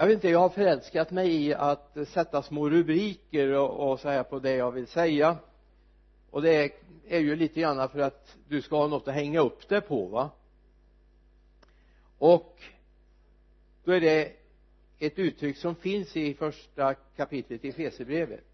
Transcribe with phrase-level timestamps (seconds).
[0.00, 4.08] jag vet inte jag har förälskat mig i att sätta små rubriker och, och så
[4.08, 5.38] här på det jag vill säga.
[6.30, 6.70] Och det är,
[7.08, 10.06] är ju lite grann för att du ska ha något att hänga upp det på
[10.06, 10.30] va?
[12.18, 12.62] Och
[13.84, 14.32] då är det
[14.98, 18.44] ett uttryck som finns i första kapitlet i Fesebrevet.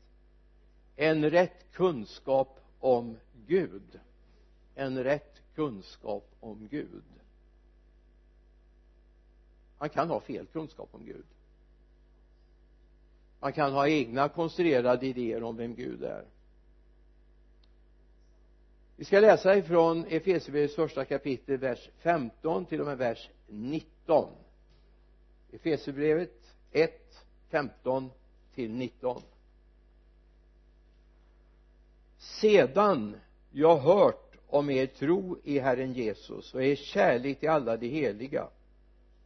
[0.96, 3.16] En rätt kunskap om
[3.46, 4.00] Gud.
[4.74, 7.04] En rätt kunskap om Gud.
[9.78, 11.24] Man kan ha fel kunskap om Gud
[13.46, 16.24] man kan ha egna konstruerade idéer om vem Gud är.
[18.96, 24.32] Vi ska läsa ifrån Efesierbrevets första kapitel vers 15 till och med vers 19
[25.52, 26.92] Efesierbrevet 1
[27.50, 28.10] 15
[28.54, 29.22] till 19
[32.18, 33.16] sedan
[33.50, 38.48] jag hört om er tro i Herren Jesus och er kärlek till alla de heliga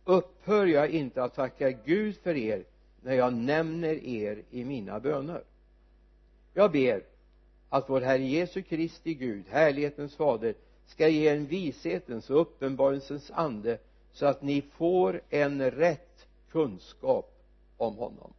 [0.05, 2.65] upphör jag inte att tacka Gud för er
[3.03, 5.43] när jag nämner er i mina böner.
[6.55, 7.03] Jag ber
[7.69, 10.55] att vår Herre Jesu Kristi Gud, härlighetens fader
[10.87, 13.79] ska ge en vishetens och uppenbarelsens ande
[14.13, 17.43] så att ni får en rätt kunskap
[17.77, 18.33] om honom.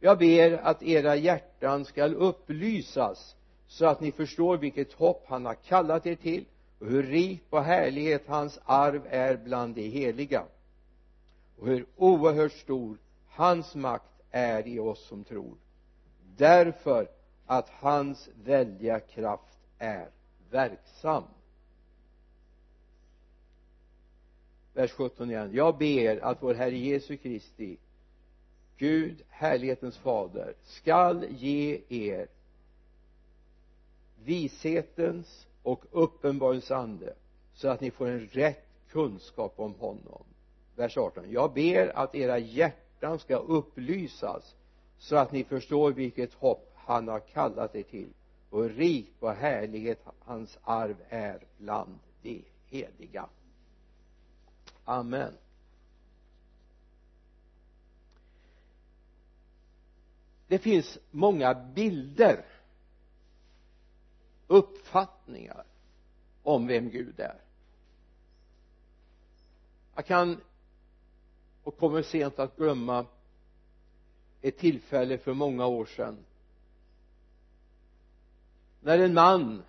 [0.00, 3.36] Jag ber att era hjärtan skall upplysas
[3.66, 6.44] så att ni förstår vilket hopp han har kallat er till
[6.78, 10.44] och hur rik på härlighet hans arv är bland de heliga
[11.58, 12.96] och hur oerhört stor
[13.34, 15.54] hans makt är i oss som tror.
[16.36, 17.08] Därför
[17.46, 20.08] att hans väldiga kraft är
[20.50, 21.24] verksam.
[24.74, 25.50] Vers 17 igen.
[25.52, 27.76] Jag ber att vår Herre Jesu Kristi
[28.76, 32.28] Gud, härlighetens fader skall ge er
[34.24, 37.14] vishetens och uppenbarelsens ande
[37.54, 40.24] så att ni får en rätt kunskap om honom.
[40.76, 42.81] Vers 18 jag ber att era hjärtan
[43.18, 44.54] ska upplysas
[44.98, 48.12] så att ni förstår vilket hopp han har kallat er till.
[48.50, 53.28] Och rik på härlighet hans arv är bland de heliga.
[54.84, 55.32] Amen.
[60.46, 62.44] Det finns många bilder
[64.46, 65.64] uppfattningar
[66.42, 67.40] om vem Gud är.
[69.94, 70.40] Jag kan
[71.64, 73.06] och kommer sent att glömma
[74.40, 76.18] ett tillfälle för många år sedan.
[78.80, 79.62] När en man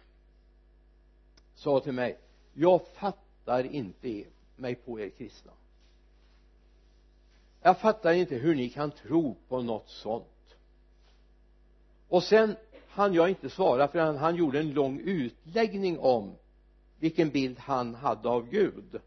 [1.56, 2.18] sa till mig
[2.54, 4.24] jag fattar inte
[4.56, 5.52] mig på er kristna.
[7.62, 10.56] Jag fattar inte hur ni kan tro på något sånt.
[12.10, 12.56] Och sen
[12.90, 16.36] hann jag inte svara för han, han gjorde en lång utläggning om
[17.00, 19.02] vilken bild han hade av Gud.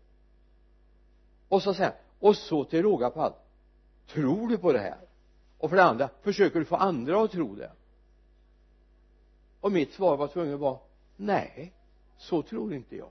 [1.49, 3.37] Och så säger han och så till råga på allt
[4.07, 5.01] tror du på det här?
[5.59, 7.73] Och för det andra försöker du få andra att tro det?
[9.61, 10.79] Och mitt svar var tvungen att vara
[11.17, 11.73] nej
[12.17, 13.11] så tror inte jag.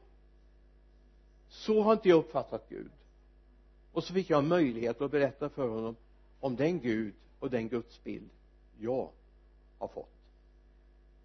[1.49, 2.91] Så har inte jag uppfattat Gud.
[3.93, 5.95] Och så fick jag möjlighet att berätta för honom
[6.39, 8.29] om den Gud och den gudsbild
[8.79, 9.09] jag
[9.77, 10.15] har fått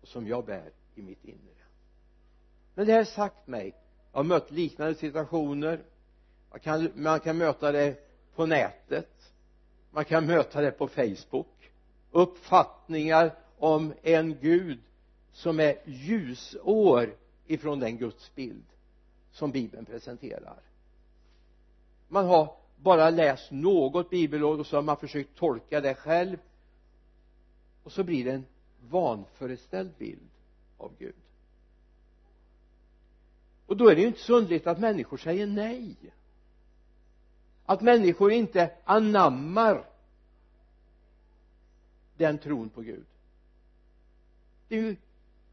[0.00, 1.64] och som jag bär i mitt inre.
[2.74, 3.74] Men det här sagt mig
[4.12, 5.80] jag har mött liknande situationer
[6.50, 7.96] man kan, man kan möta det
[8.34, 9.32] på nätet.
[9.90, 11.70] Man kan möta det på facebook.
[12.10, 14.78] Uppfattningar om en gud
[15.32, 17.16] som är ljusår
[17.46, 18.64] ifrån den gudsbild
[19.32, 20.62] som bibeln presenterar.
[22.08, 26.36] Man har bara läst något bibelord och så har man försökt tolka det själv.
[27.82, 28.46] Och så blir det en
[28.90, 30.30] vanföreställd bild
[30.78, 31.14] av Gud.
[33.66, 35.96] Och då är det ju inte så underligt att människor säger nej
[37.70, 39.84] att människor inte anammar
[42.16, 43.04] den tron på Gud.
[44.68, 44.96] Det är ju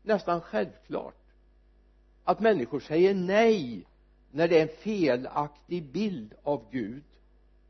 [0.04, 1.16] nästan självklart
[2.24, 3.86] att människor säger nej
[4.32, 7.04] när det är en felaktig bild av Gud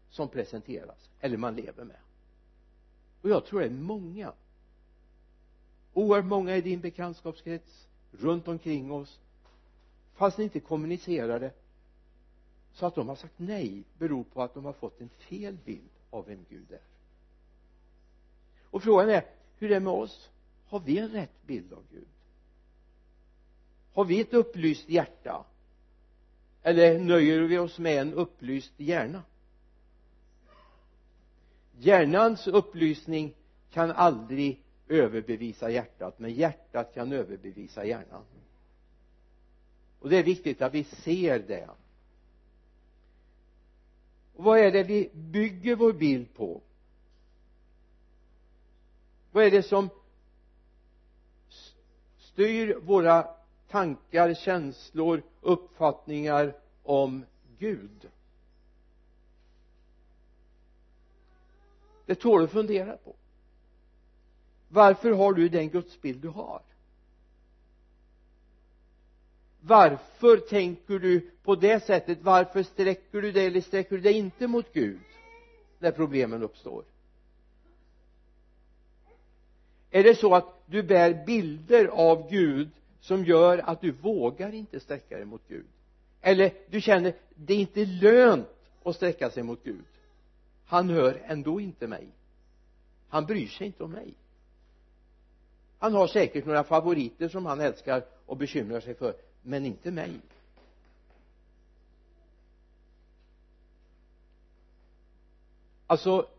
[0.10, 2.00] som presenteras eller man lever med.
[3.22, 4.34] Och jag tror det är många
[5.94, 9.20] oerhört många i din bekantskapskrets runt omkring oss
[10.14, 11.52] fast ni inte kommunicerar det
[12.78, 15.90] så att de har sagt nej beror på att de har fått en fel bild
[16.10, 16.82] av vem Gud är.
[18.64, 19.26] Och frågan är
[19.58, 20.30] hur det är med oss?
[20.68, 22.08] Har vi en rätt bild av Gud?
[23.94, 25.46] Har vi ett upplyst hjärta?
[26.64, 29.24] Eller nöjer vi oss med en upplyst hjärna?
[31.78, 33.34] Hjärnans upplysning
[33.72, 38.24] kan aldrig överbevisa hjärtat men hjärtat kan överbevisa hjärnan.
[40.00, 41.70] Och det är viktigt att vi ser det
[44.38, 46.62] och vad är det vi bygger vår bild på?
[49.32, 49.90] Vad är det som
[52.18, 53.28] styr våra
[53.70, 57.26] tankar, känslor, uppfattningar om
[57.58, 58.10] Gud?
[62.06, 63.16] Det tål att fundera på.
[64.70, 66.62] Varför har du den gudsbild du har?
[69.68, 72.18] Varför tänker du på det sättet?
[72.22, 75.00] Varför sträcker du dig eller sträcker du dig inte mot Gud
[75.80, 76.84] när problemen uppstår?
[79.92, 82.70] Är det så att du bär bilder av Gud
[83.00, 85.66] som gör att du vågar inte sträcka dig mot Gud?
[86.22, 88.48] Eller du känner det är inte lönt
[88.84, 89.86] att sträcka sig mot Gud.
[90.66, 92.08] Han hör ändå inte mig.
[93.10, 94.14] Han bryr sig inte om mig.
[95.80, 100.20] Han har säkert några favoriter som han älskar och bekymrar sig för men inte mig.
[105.88, 106.30] Alltså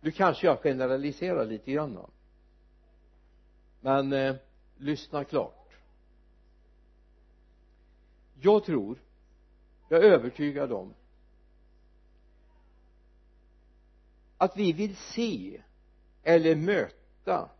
[0.00, 2.10] nu kanske jag generaliserar lite grann
[3.80, 4.36] men eh,
[4.76, 5.68] lyssna klart.
[8.40, 8.98] Jag tror
[9.88, 10.94] jag är övertygad om
[14.38, 15.62] att vi vill se
[16.22, 17.50] eller möta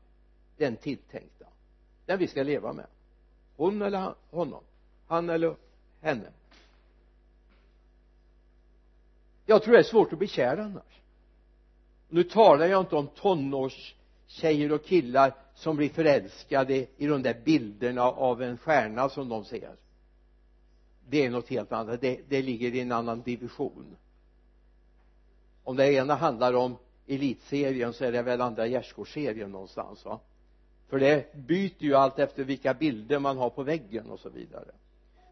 [0.57, 1.47] den tilltänkta
[2.07, 2.87] den vi ska leva med
[3.63, 4.63] hon eller honom.
[5.07, 5.57] Han eller
[6.01, 6.33] henne.
[9.47, 11.01] Jag tror det är svårt att bli kär annars.
[12.09, 18.03] Nu talar jag inte om tonårstjejer och killar som blir förälskade i de där bilderna
[18.03, 19.77] av en stjärna som de ser.
[21.09, 22.01] Det är något helt annat.
[22.01, 23.97] Det, det ligger i en annan division.
[25.65, 26.77] Om det ena handlar om
[27.07, 30.21] elitserien så är det väl andra gärdsgårdsserien någonstans va?
[30.93, 34.71] För det byter ju allt efter vilka bilder man har på väggen och så vidare.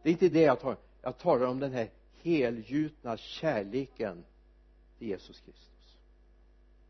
[0.02, 1.90] Det är inte det jag talar jag talar om den här
[2.22, 4.24] helgjutna kärleken
[4.98, 5.98] till Jesus Kristus.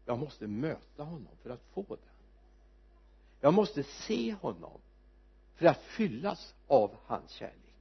[0.06, 1.98] Jag måste möta honom för att få den.
[3.40, 4.80] Jag måste se honom
[5.54, 7.74] för att fyllas av hans kärlek.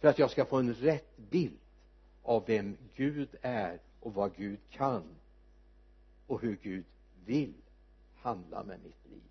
[0.00, 1.58] För att jag ska få en rätt bild
[2.22, 5.04] av vem Gud är och vad Gud kan
[6.26, 6.84] och hur Gud
[7.24, 7.54] vill
[8.22, 9.22] handla med mitt liv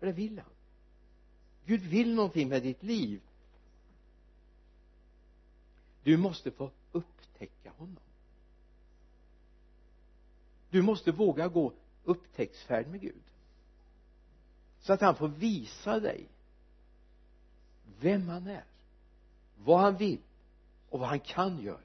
[0.00, 0.50] för det vill han.
[1.64, 3.20] Gud vill någonting med ditt liv.
[6.02, 8.02] Du måste få upptäcka honom.
[10.70, 11.72] Du måste våga gå
[12.04, 13.22] upptäcktsfärd med Gud.
[14.80, 16.26] Så att han får visa dig
[18.00, 18.64] vem han är
[19.56, 20.20] vad han vill
[20.90, 21.78] och vad han kan göra.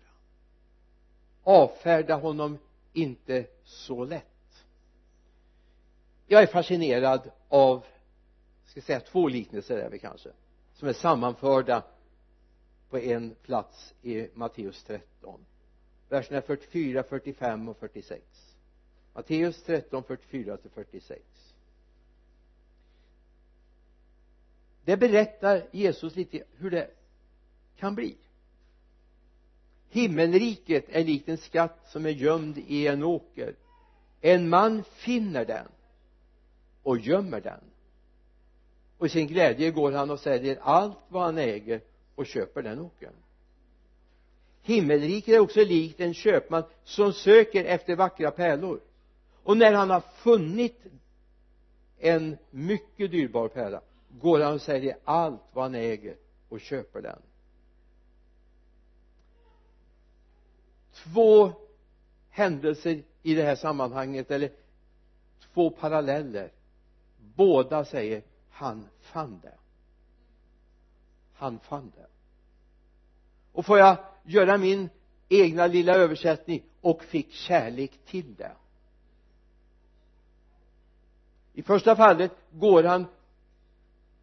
[1.43, 2.57] Avfärda honom
[2.93, 4.65] inte så lätt.
[6.27, 7.85] Jag är fascinerad av
[8.81, 10.29] ska säga två liknelser är vi kanske
[10.73, 11.83] som är sammanförda
[12.89, 15.45] på en plats i Matteus 13
[16.09, 18.23] verserna 44, 45 och 46
[19.13, 21.21] Matteus 13, 44 till 46
[24.85, 26.89] det berättar Jesus lite hur det
[27.77, 28.15] kan bli.
[29.89, 33.55] Himmelriket är likt en skatt som är gömd i en åker.
[34.21, 35.67] En man finner den
[36.83, 37.59] och gömmer den
[39.05, 41.81] och i sin glädje går han och säljer allt vad han äger
[42.15, 43.13] och köper den åkern.
[44.61, 48.79] Himmelriket är också likt en köpman som söker efter vackra pärlor.
[49.43, 50.83] Och när han har funnit
[51.99, 56.15] en mycket dyrbar pärla går han och säljer allt vad han äger
[56.49, 57.21] och köper den.
[60.93, 61.51] Två
[62.29, 64.51] händelser i det här sammanhanget eller
[65.53, 66.51] två paralleller.
[67.17, 68.23] Båda säger
[68.55, 69.57] han fann det.
[71.33, 72.07] Han fann det.
[73.51, 74.89] Och får jag göra min
[75.29, 78.51] egna lilla översättning och fick kärlek till det.
[81.53, 83.05] I första fallet går han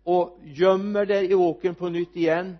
[0.02, 2.58] och gömmer det i åkern på nytt igen.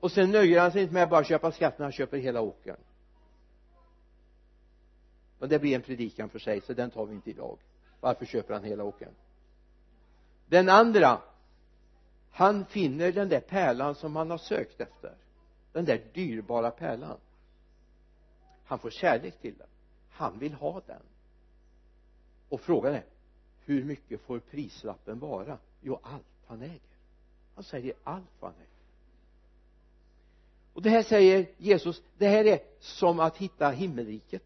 [0.00, 2.80] Och sen nöjer han sig inte med att bara köpa skatten han köper hela åkern.
[5.38, 7.58] Men det blir en predikan för sig så den tar vi inte idag.
[8.00, 9.12] Varför köper han hela åkern?
[10.46, 11.22] Den andra
[12.36, 15.14] han finner den där pärlan som han har sökt efter.
[15.72, 17.18] Den där dyrbara pärlan.
[18.64, 19.68] Han får kärlek till den.
[20.10, 21.02] Han vill ha den.
[22.48, 23.04] Och frågan är
[23.64, 25.58] hur mycket får prislappen vara?
[25.80, 26.80] Jo allt han äger.
[27.54, 28.70] Han säger allt vad han äger.
[30.72, 34.44] Och det här säger Jesus det här är som att hitta himmelriket.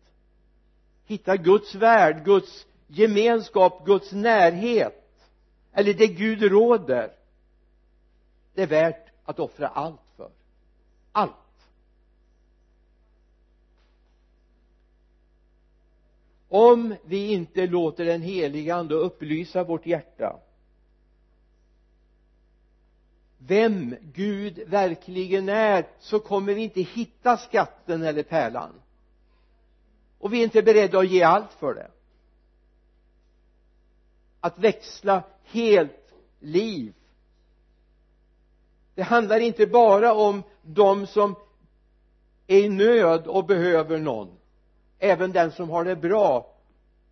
[1.05, 5.00] Hitta Guds värld, Guds gemenskap, Guds närhet
[5.73, 7.13] eller det Gud råder
[8.55, 10.31] det är värt att offra allt för.
[11.13, 11.33] Allt.
[16.49, 20.41] Om vi inte låter den helige ande upplysa vårt hjärta
[23.47, 28.71] vem Gud verkligen är så kommer vi inte hitta skatten eller pärlan.
[30.19, 31.91] Och vi är inte beredda att ge allt för det
[34.41, 36.95] att växla helt liv.
[38.95, 41.35] Det handlar inte bara om de som
[42.47, 44.37] är i nöd och behöver någon.
[44.99, 46.55] Även den som har det bra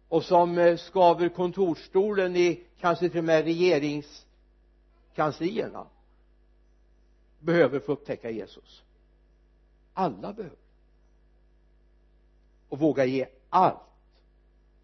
[0.08, 5.86] och som eh, skaver kontorsstolen i kanske till och med regeringskanslierna
[7.38, 8.82] behöver få upptäcka Jesus.
[9.94, 10.58] Alla behöver.
[12.68, 13.80] Och våga ge allt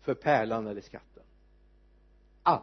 [0.00, 1.14] för pärlan eller skatten
[2.44, 2.62] allt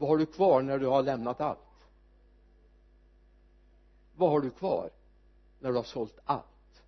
[0.00, 1.86] vad har du kvar när du har lämnat allt?
[4.16, 4.90] Vad har du kvar
[5.58, 6.82] när du har sålt allt?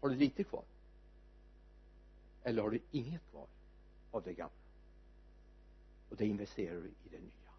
[0.00, 0.62] Har du lite kvar?
[2.42, 3.46] Eller har du inget kvar
[4.10, 4.54] av det gamla?
[6.10, 7.52] Och det investerar du i det nya.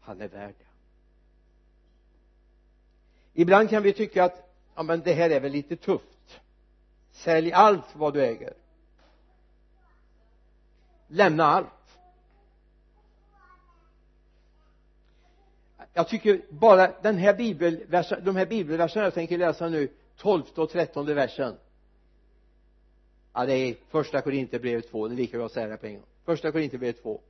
[0.00, 0.66] Han är värd det.
[3.40, 6.40] Ibland kan vi tycka att ja men det här är väl lite tufft.
[7.10, 8.54] Sälj allt vad du äger.
[11.08, 11.79] Lämna allt.
[15.94, 20.70] Jag tycker bara den här bibelversen, de här bibelverserna jag tänker läsa nu tolfte och
[20.70, 21.56] trettonde versen.
[23.32, 25.94] Ja det är första Korinthierbrevet 2 det är lika bra att säga det på en
[25.94, 26.06] gång.
[26.24, 27.20] Första Korinthierbrevet 2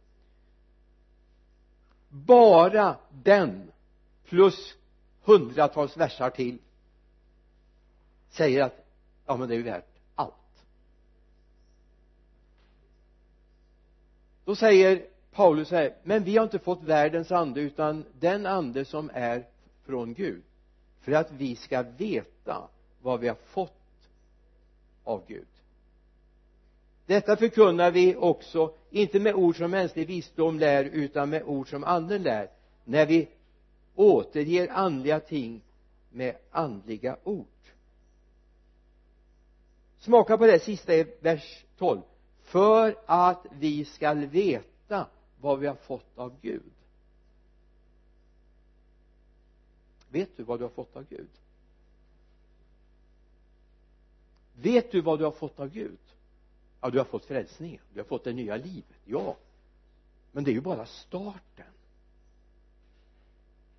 [2.08, 3.72] bara den
[4.24, 4.76] plus
[5.22, 6.58] hundratals versar till
[8.30, 8.86] säger att
[9.26, 10.34] ja men det är ju värt allt.
[14.44, 19.10] Då säger Paulus säger, men vi har inte fått världens ande utan den ande som
[19.14, 19.46] är
[19.84, 20.42] från Gud
[21.00, 22.68] för att vi ska veta
[23.02, 23.72] vad vi har fått
[25.04, 25.46] av Gud.
[27.06, 31.84] Detta förkunnar vi också inte med ord som mänsklig visdom lär utan med ord som
[31.84, 32.50] anden lär
[32.84, 33.28] när vi
[33.94, 35.62] återger andliga ting
[36.10, 37.46] med andliga ord.
[39.98, 42.00] Smaka på det sista i vers 12
[42.42, 45.06] för att vi skall veta
[45.40, 46.72] vad vi har fått av Gud.
[50.08, 51.28] Vet du vad du har fått av Gud?
[54.54, 55.98] Vet du vad du har fått av Gud?
[56.80, 57.80] Ja du har fått frälsningen.
[57.92, 59.36] Du har fått det nya livet ja.
[60.32, 61.66] Men det är ju bara starten.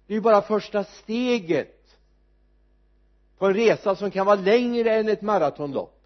[0.07, 1.97] Det är ju bara första steget
[3.37, 6.01] på en resa som kan vara längre än ett maratonlopp.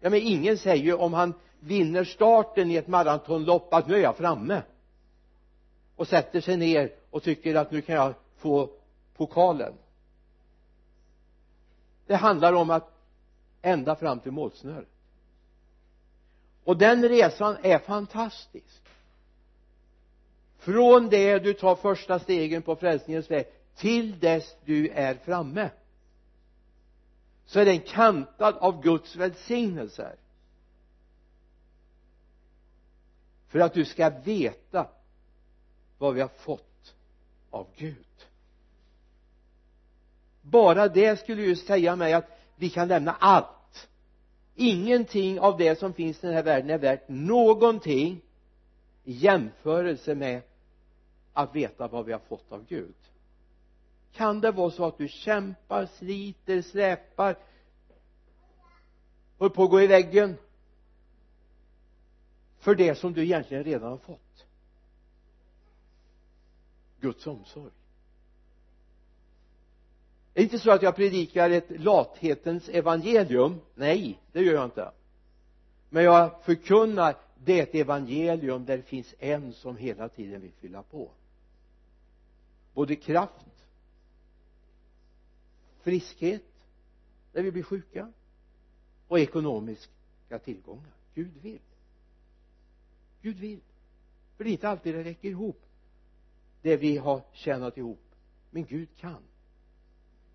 [0.00, 4.00] Ja men ingen säger ju om han vinner starten i ett maratonlopp att nu är
[4.00, 4.62] jag framme
[5.96, 8.70] och sätter sig ner och tycker att nu kan jag få
[9.16, 9.74] pokalen.
[12.06, 12.92] Det handlar om att
[13.62, 14.88] ända fram till målsnöret.
[16.64, 18.82] Och den resan är fantastisk.
[20.58, 25.70] Från det du tar första stegen på frälsningens väg till dess du är framme
[27.46, 30.16] så är den kantad av Guds välsignelser.
[33.48, 34.88] För att du ska veta
[35.98, 36.94] vad vi har fått
[37.50, 37.96] av Gud.
[40.42, 43.88] Bara det skulle ju säga mig att vi kan lämna allt.
[44.54, 48.20] Ingenting av det som finns i den här världen är värt någonting
[49.04, 50.42] i jämförelse med
[51.32, 52.94] att veta vad vi har fått av Gud.
[54.12, 57.36] Kan det vara så att du kämpar, sliter, släpar
[59.38, 60.36] håller på att gå i väggen
[62.58, 64.20] för det som du egentligen redan har fått?
[67.00, 67.72] Guds omsorg.
[70.32, 73.60] Det är inte så att jag predikar ett lathetens evangelium.
[73.74, 74.92] Nej det gör jag inte.
[75.88, 80.52] Men jag förkunnar det är ett evangelium där det finns en som hela tiden vill
[80.52, 81.10] fylla på.
[82.74, 83.46] Både kraft
[85.86, 86.42] friskhet
[87.32, 88.12] när vi blir sjuka
[89.08, 90.92] och ekonomiska tillgångar.
[91.14, 91.60] Gud vill.
[93.22, 93.60] Gud vill.
[94.36, 95.65] För det är inte alltid det räcker ihop
[96.66, 98.00] det vi har tjänat ihop.
[98.50, 99.22] Men Gud kan.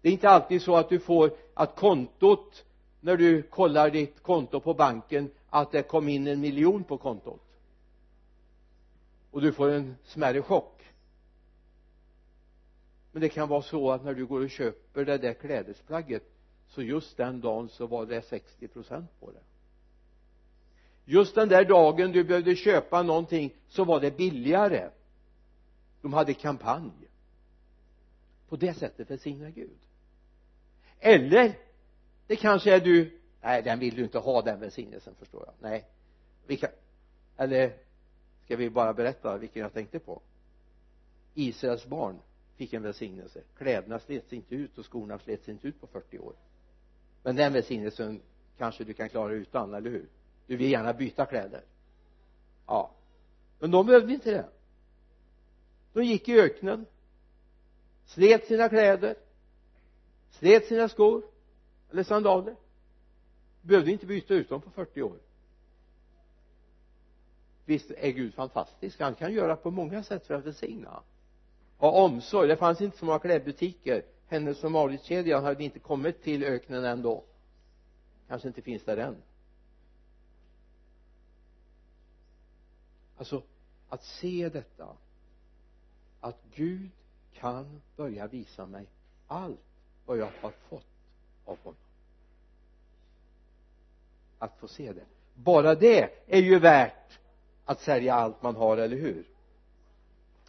[0.02, 2.66] Det är inte alltid så att du får att kontot
[3.00, 7.42] när du kollar ditt konto på banken att det kom in en miljon på kontot.
[9.32, 10.84] Och du får en smärre chock.
[13.12, 16.24] Men det kan vara så att när du går och köper det där klädesplagget
[16.68, 19.44] så just den dagen så var det 60 procent på det.
[21.06, 24.90] Just den där dagen du behövde köpa någonting så var det billigare
[26.02, 26.92] de hade kampanj
[28.50, 29.78] på det sättet välsignar Gud.
[31.00, 31.58] Eller
[32.28, 35.54] det kanske är du nej den vill du inte ha den välsignelsen förstår jag.
[35.70, 35.86] Nej.
[36.48, 36.70] Vi kan
[37.38, 37.74] eller
[38.46, 40.22] ska vi bara berätta vilken jag tänkte på?
[41.34, 42.20] Israels barn
[42.56, 43.42] fick en välsignelse.
[43.58, 46.34] Kläderna slets inte ut och skorna slets inte ut på 40 år.
[47.24, 48.22] Men den välsignelsen
[48.58, 50.10] kanske du kan klara utan, eller hur?
[50.48, 51.62] Du vill gärna byta kläder.
[52.68, 52.92] Ja.
[53.60, 54.46] Men de behövde inte det
[55.94, 56.86] de gick i öknen
[58.06, 59.16] slet sina kläder
[60.32, 61.24] slet sina skor
[61.92, 62.56] eller sandaler.
[63.62, 65.18] Behövde inte byta ut dem på 40 år.
[67.66, 69.00] Visst är Gud fantastisk.
[69.00, 71.04] Han kan göra på många sätt för att välsigna.
[71.78, 72.48] Ha omsorg.
[72.48, 74.04] Det fanns inte så många klädbutiker.
[74.28, 77.24] Hennes som Mauritz-kedjan hade inte kommit till öknen ändå
[78.28, 79.16] kanske inte finns där än.
[83.18, 83.44] Alltså
[83.90, 84.98] att se detta
[86.22, 86.90] att Gud
[87.34, 88.88] kan börja visa mig
[89.28, 89.60] allt
[90.06, 90.86] vad jag har fått
[91.46, 91.80] av honom.
[94.40, 95.06] Att få se det.
[95.34, 97.20] Bara det är ju värt
[97.66, 99.26] att sälja allt man har, eller hur?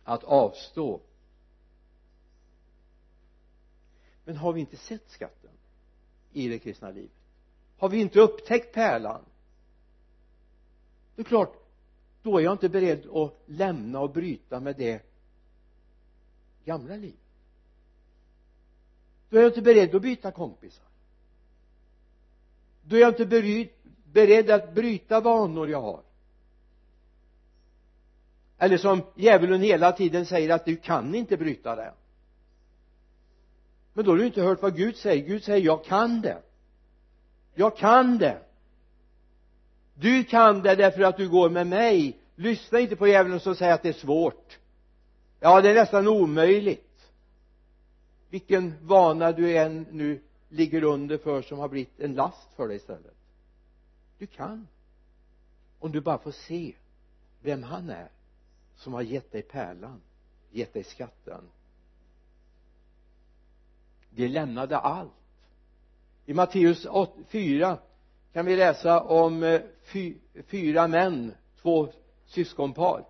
[0.05, 1.01] Att avstå.
[4.25, 5.51] Men har vi inte sett skatten
[6.33, 7.11] i det kristna livet?
[7.79, 9.25] Har vi inte upptäckt pärlan?
[11.15, 11.57] Det är klart
[12.23, 15.12] då är jag inte beredd att lämna och bryta med det
[16.65, 17.17] gamla liv.
[19.29, 20.85] Då är jag inte beredd att byta kompisar.
[22.83, 23.67] Då är jag inte
[24.05, 26.01] beredd att bryta vanor jag har.
[28.59, 31.93] Eller som djävulen hela tiden säger att du kan inte bryta det.
[33.93, 35.27] Men då har du inte hört vad Gud säger.
[35.27, 36.43] Gud säger jag kan det.
[37.55, 38.39] Jag kan det.
[39.95, 42.19] Du kan det därför att du går med mig.
[42.37, 44.59] Lyssna inte på djävulen som säger att det är svårt
[45.43, 47.13] ja det är nästan omöjligt.
[48.31, 52.77] Vilken vana du än nu ligger under för som har blivit en last för dig
[52.77, 53.17] istället.
[54.19, 54.69] Du kan.
[55.79, 56.75] Om du bara får se
[57.41, 58.09] vem han är
[58.77, 60.01] som har gett dig pärlan
[60.51, 61.51] gett dig skatten.
[64.11, 65.13] De lämnade allt.
[66.27, 66.87] I Matteus
[67.29, 67.79] 4
[68.33, 69.61] kan vi läsa om eh,
[70.47, 71.89] fyra män två
[72.27, 73.05] syskonpar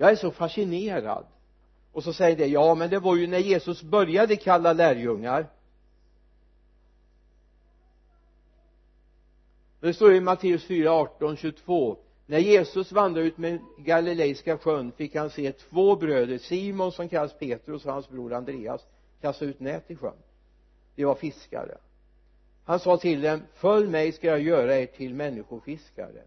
[0.00, 1.26] jag är så fascinerad.
[1.92, 5.46] Och så säger det ja men det var ju när Jesus började kalla lärjungar.
[9.80, 15.14] Det står i Matteus 4, 18, 22 när Jesus vandrade ut med Galileiska sjön fick
[15.14, 18.86] han se två bröder Simon som kallas Petrus och hans bror Andreas
[19.20, 20.16] kasta ut nät i sjön.
[20.94, 21.78] De var fiskare.
[22.64, 26.22] Han sa till dem följ mig ska jag göra er till människofiskare.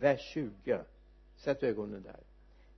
[0.00, 0.80] Vers 20
[1.36, 2.31] sätt ögonen där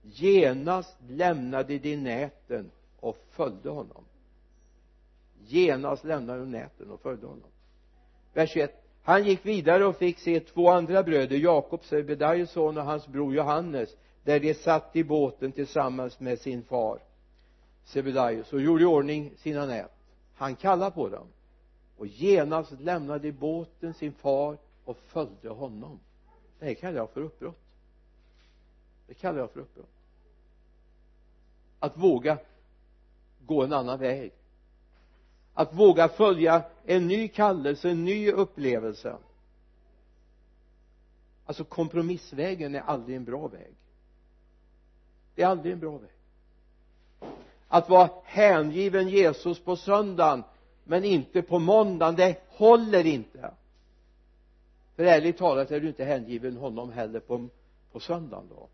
[0.04, 4.04] genast lämnade de näten och följde honom.
[5.46, 7.50] Genast lämnade de näten och följde honom.
[8.32, 12.84] Vers 21 han gick vidare och fick se två andra bröder Jakob Sebedaios son och
[12.84, 16.98] hans bror Johannes där de satt i båten tillsammans med sin far
[17.84, 19.90] Sebedaios och gjorde i ordning sina nät.
[20.34, 21.26] Han kallade på dem.
[21.96, 26.00] Och genast lämnade båten sin far och följde honom.
[26.58, 27.60] Det här kallar jag för uppbrott.
[29.06, 29.93] Det kallar jag för uppbrott
[31.84, 32.38] att våga
[33.46, 34.32] gå en annan väg.
[35.54, 39.16] Att våga följa en ny kallelse, en ny upplevelse.
[41.46, 43.74] Alltså kompromissvägen är aldrig en bra väg.
[45.34, 46.10] Det är aldrig en bra väg.
[47.68, 50.42] Att vara hängiven Jesus på söndagen
[50.84, 53.50] men inte på måndagen det håller inte.
[54.96, 57.48] För ärligt talat är du inte hängiven honom heller på,
[57.92, 58.68] på söndagen då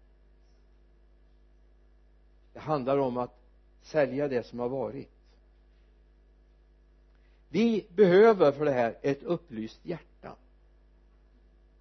[2.53, 3.41] det handlar om att
[3.83, 5.11] sälja det som har varit.
[7.49, 10.37] Vi behöver för det här ett upplyst hjärta.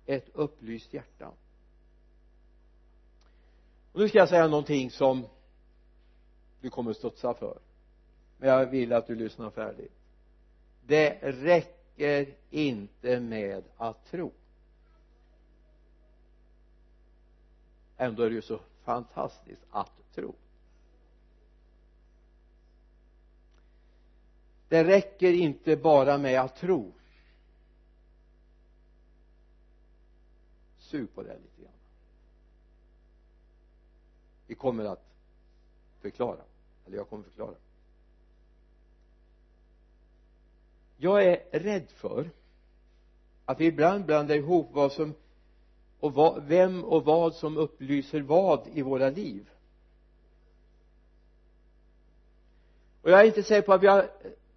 [0.06, 1.32] Ett upplyst hjärta.
[3.92, 5.26] Och nu ska jag säga någonting som
[6.62, 7.60] du kommer studsa för.
[8.38, 9.94] Men jag vill att du lyssnar färdigt.
[10.86, 14.32] Det räcker inte med att tro.
[17.98, 20.36] Ändå är det ju så fantastiskt att tro.
[24.70, 26.94] Det räcker inte bara med att tro.
[30.78, 31.72] Sug på det lite grann.
[34.48, 35.04] Vi kommer att
[36.02, 36.42] förklara.
[36.86, 37.56] Eller jag kommer förklara.
[40.98, 42.30] Jag är rädd för
[43.46, 45.14] att vi ibland blandar ihop vad som
[46.00, 49.50] och vad, vem och vad som upplyser vad i våra liv.
[53.02, 54.10] Och jag är inte säker på att vi har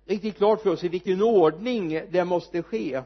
[0.05, 3.03] riktigt klart för oss i vilken ordning det måste ske.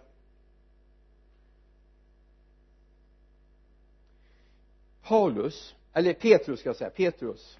[5.02, 7.58] Paulus eller Petrus ska jag säga Petrus.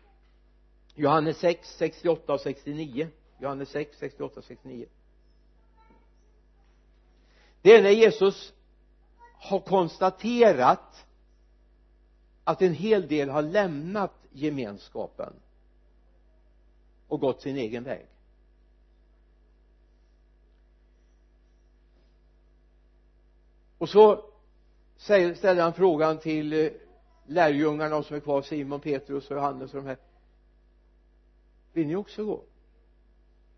[0.94, 3.08] Johannes 6, 68 och 69
[3.40, 4.86] Johannes 6, 68 och 69
[7.66, 8.52] det är när Jesus
[9.38, 11.06] har konstaterat
[12.44, 15.32] att en hel del har lämnat gemenskapen
[17.08, 18.06] och gått sin egen väg.
[23.78, 24.24] Och så
[24.96, 26.72] ställer han frågan till eh,
[27.26, 29.96] lärjungarna som är kvar Simon, Petrus och Johannes och de här.
[31.72, 32.42] Vill ni också gå?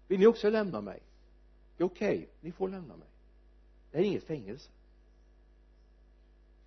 [0.08, 1.00] Vill ni också lämna mig?
[1.76, 3.08] Det är okej, okay, ni får lämna mig.
[3.90, 4.70] Det är inget fängelse.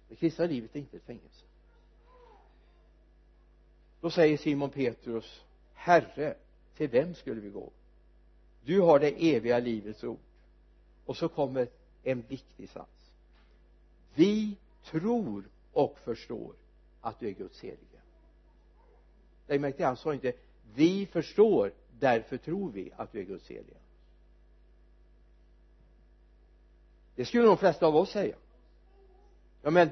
[0.09, 1.45] Det kristna livet är inte ett fängelse.
[4.01, 5.41] Då säger Simon Petrus
[5.73, 6.35] herre
[6.77, 7.71] till vem skulle vi gå?
[8.63, 10.19] Du har det eviga livets ord.
[11.05, 11.67] Och så kommer
[12.03, 13.00] en viktig sats
[14.13, 16.55] vi tror och förstår
[17.01, 18.01] att du är Guds helige.
[19.47, 20.33] Lägg märke till han sa inte
[20.73, 23.77] vi förstår därför tror vi att du är Guds helige.
[27.15, 28.35] Det skulle de flesta av oss säga.
[29.61, 29.89] Ja men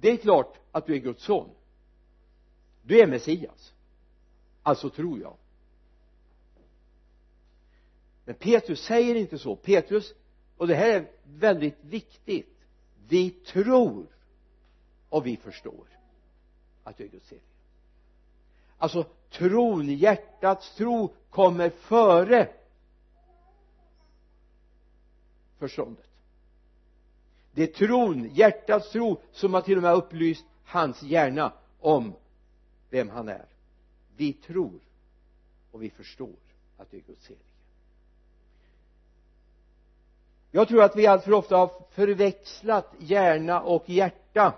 [0.00, 1.48] det är klart att du är Guds son.
[2.82, 3.72] Du är Messias.
[4.62, 5.36] Alltså tror jag.
[8.24, 9.56] Men Petrus säger inte så.
[9.56, 10.14] Petrus
[10.56, 12.51] och det här är väldigt viktigt
[13.12, 14.06] vi tror
[15.08, 15.86] och vi förstår
[16.84, 17.46] att du är Guds helige
[18.78, 22.48] alltså tron, hjärtats tro kommer före
[25.58, 26.10] förståndet.
[27.52, 32.14] Det är tron, hjärtats tro som har till och med upplyst hans hjärna om
[32.90, 33.46] vem han är.
[34.16, 34.80] Vi tror
[35.70, 36.36] och vi förstår
[36.76, 37.51] att det är Guds helige
[40.54, 44.54] jag tror att vi alltför ofta har förväxlat hjärna och hjärta.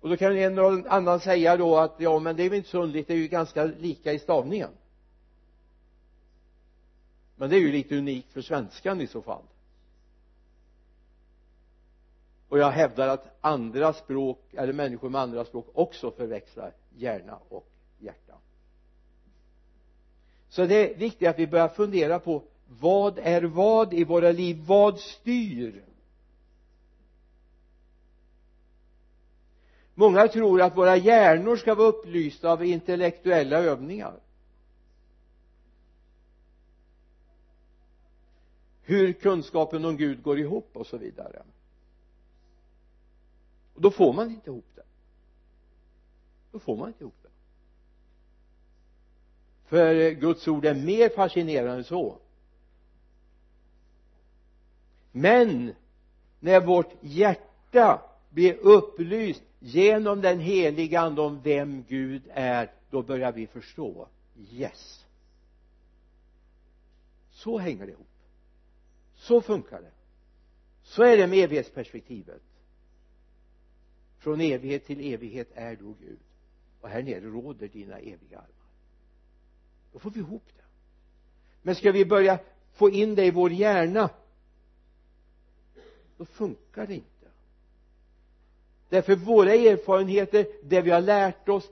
[0.00, 2.70] Och då kan en och annan säga då att ja men det är väl inte
[2.70, 4.70] så underligt det är ju ganska lika i stavningen.
[7.36, 9.42] Men det är ju lite unikt för svenskan i så fall.
[12.48, 17.66] Och jag hävdar att andra språk eller människor med andra språk också förväxlar hjärna och
[17.98, 18.34] hjärta.
[20.48, 24.64] Så det är viktigt att vi börjar fundera på vad är vad i våra liv?
[24.66, 25.84] Vad styr?
[29.94, 34.20] Många tror att våra hjärnor ska vara upplysta av intellektuella övningar.
[38.82, 41.42] Hur kunskapen om Gud går ihop och så vidare.
[43.74, 44.82] Och då får man inte ihop det.
[46.52, 47.28] Då får man inte ihop det.
[49.64, 52.18] För Guds ord är mer fascinerande än så
[55.16, 55.74] men
[56.40, 63.32] när vårt hjärta blir upplyst genom den heliga ande om vem Gud är då börjar
[63.32, 64.08] vi förstå.
[64.50, 65.06] Yes.
[67.30, 68.06] Så hänger det ihop.
[69.14, 69.92] Så funkar det.
[70.82, 72.42] Så är det med evighetsperspektivet.
[74.18, 76.18] Från evighet till evighet är du Gud.
[76.80, 78.70] Och här nere råder dina eviga armar.
[79.92, 80.64] Då får vi ihop det.
[81.62, 82.38] Men ska vi börja
[82.72, 84.10] få in det i vår hjärna
[86.16, 87.08] då funkar det inte.
[88.88, 91.70] Därför våra erfarenheter det vi har lärt oss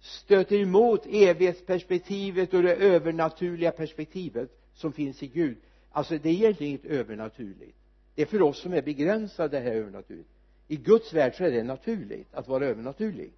[0.00, 5.56] stöter emot evighetsperspektivet och det övernaturliga perspektivet som finns i Gud.
[5.90, 7.76] Alltså det är egentligen inget övernaturligt.
[8.14, 10.28] Det är för oss som är begränsade det här övernaturligt.
[10.68, 13.32] I Guds värld så är det naturligt att vara övernaturlig.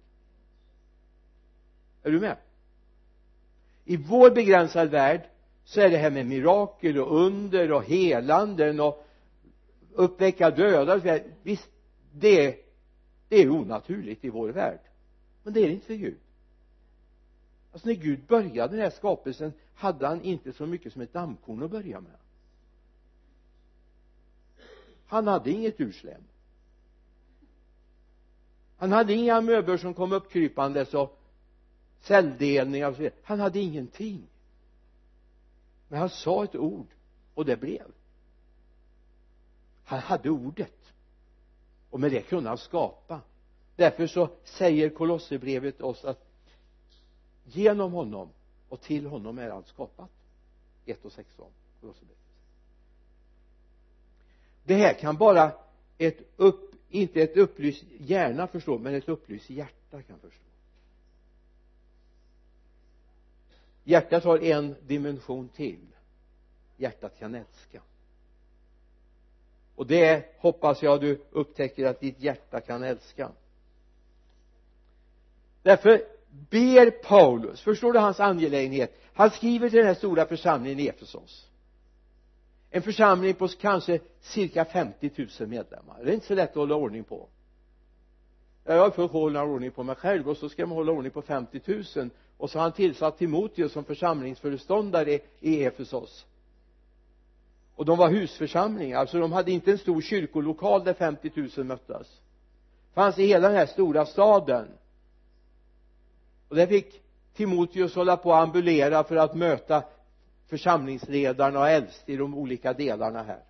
[2.03, 2.37] Är du med?
[3.85, 5.21] I vår begränsade värld
[5.63, 9.06] så är det här med mirakel och under och helanden och
[9.97, 11.69] uppväcka döda visst
[12.11, 12.67] det
[13.29, 14.79] det är onaturligt i vår värld.
[15.43, 16.19] Men det är det inte för Gud.
[17.71, 21.63] Alltså när Gud började den här skapelsen hade han inte så mycket som ett dammkorn
[21.63, 22.17] att börja med.
[25.07, 26.21] Han hade inget urslem.
[28.77, 31.19] Han hade inga möbler som kom uppkrypandes och
[31.99, 33.19] celldelningar och så vidare.
[33.23, 34.27] Han hade ingenting.
[35.87, 36.87] Men han sa ett ord
[37.33, 37.91] och det blev
[39.87, 40.93] han hade ordet.
[41.89, 43.21] Och med det kunde han skapa.
[43.75, 46.25] Därför så säger Kolosserbrevet oss att
[47.43, 48.29] genom honom
[48.69, 50.09] och till honom är allt skapat.
[50.85, 52.17] 1 och 16 Kolosserbrevet.
[54.63, 55.51] Det här kan bara
[55.97, 60.43] ett upp inte ett upplyst hjärna förstå men ett upplyst hjärta kan förstå.
[63.83, 65.87] Hjärtat har en dimension till.
[66.77, 67.81] Hjärtat kan älska
[69.77, 73.31] och det hoppas jag du upptäcker att ditt hjärta kan älska.
[75.63, 76.01] Därför
[76.49, 79.01] ber Paulus förstår du hans angelägenhet?
[79.13, 81.47] Han skriver till den här stora församlingen i Efesos.
[82.69, 86.03] En församling på kanske cirka 50 000 medlemmar.
[86.03, 87.27] Det är inte så lätt att hålla ordning på.
[88.63, 91.21] Jag har fått hålla ordning på mig själv och så ska man hålla ordning på
[91.21, 91.61] 50
[91.95, 96.25] 000 och så har han tillsatt Timoteus som församlingsföreståndare i Efesos
[97.77, 102.21] och de var husförsamlingar alltså de hade inte en stor kyrkolokal där 50 000 möttes.
[102.93, 104.67] Fanns i hela den här stora staden.
[106.49, 107.01] Och där fick
[107.33, 109.83] Timoteus hålla på och ambulera för att möta
[110.47, 113.43] församlingsledarna och äldst i de olika delarna här.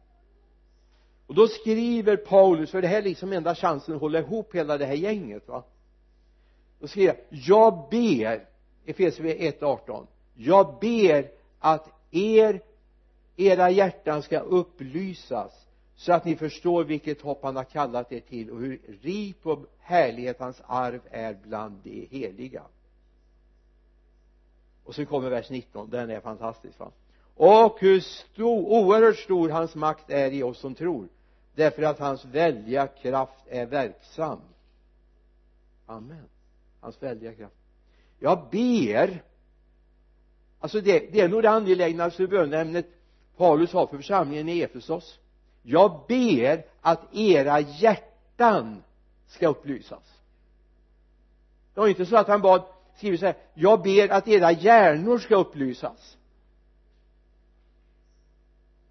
[1.28, 4.78] Och då skriver Paulus för det här är liksom enda chansen att hålla ihop hela
[4.78, 5.64] det här gänget va?
[6.80, 8.48] Då skriver jag jag ber
[8.86, 12.62] Efesierbrevet 1.18 jag ber att er
[13.38, 18.50] era hjärtan ska upplysas så att ni förstår vilket hopp han har kallat er till
[18.50, 22.64] och hur rik och härlighet hans arv är bland de heliga.
[24.84, 26.92] Och så kommer vers 19 den är fantastisk va?
[27.36, 31.08] Och hur stor, oerhört stor hans makt är i oss som tror
[31.58, 34.40] därför att hans välja kraft är verksam.
[35.86, 36.26] Amen.
[36.80, 37.56] Hans välja kraft.
[38.20, 39.24] Jag ber
[40.60, 42.88] alltså det, det är nog det angelägnaste bönämnet
[43.38, 45.20] Paulus har för församlingen i Efesos
[45.62, 48.84] jag ber att era hjärtan
[49.28, 50.20] ska upplysas.
[51.74, 52.64] Det var inte så att han bad
[52.96, 56.18] skriver så här jag ber att era hjärnor ska upplysas.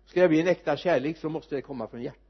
[0.07, 2.27] Ska det bli en äkta kärlek så måste det komma från hjärtat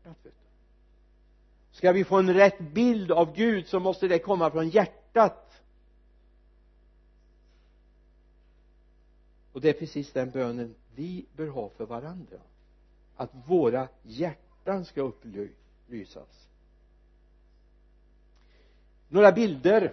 [1.76, 5.45] ska vi få en rätt bild av Gud så måste det komma från hjärtat.
[9.56, 12.36] Och det är precis den bönen vi bör ha för varandra.
[13.16, 16.48] Att våra hjärtan ska upplysas.
[19.08, 19.92] Några bilder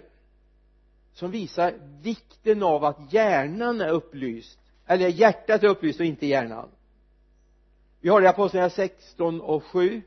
[1.12, 6.68] som visar vikten av att hjärnan är upplyst eller hjärtat är upplyst och inte hjärnan.
[8.00, 10.02] Vi har det i apostlagärningarna 16 och 7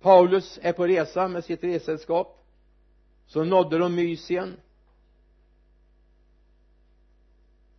[0.00, 2.43] Paulus är på resa med sitt ressällskap
[3.26, 4.56] så nådde de Mysien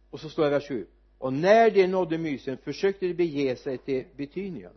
[0.09, 3.55] och så står det i vers 7 och när de nådde Mysien försökte de bege
[3.55, 4.73] sig till Betynien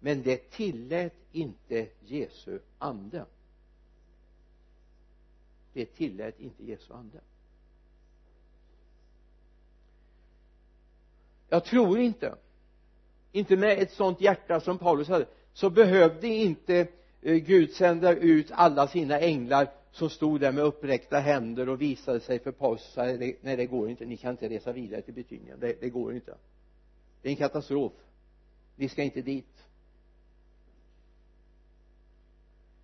[0.00, 3.24] men det tillät inte Jesu ande.
[5.72, 7.20] Det tillät inte Jesu ande.
[11.48, 12.34] Jag tror inte
[13.32, 16.88] inte med ett sånt hjärta som Paulus hade så behövde inte
[17.22, 22.20] eh, Gud sända ut alla sina änglar som stod där med uppräckta händer och visade
[22.20, 24.06] sig för Paulus och sa nej det går inte.
[24.06, 25.60] Ni kan inte resa vidare till Betynien.
[25.60, 26.34] Det, det går inte.
[27.22, 27.92] Det är en katastrof.
[28.76, 29.64] Ni ska inte dit.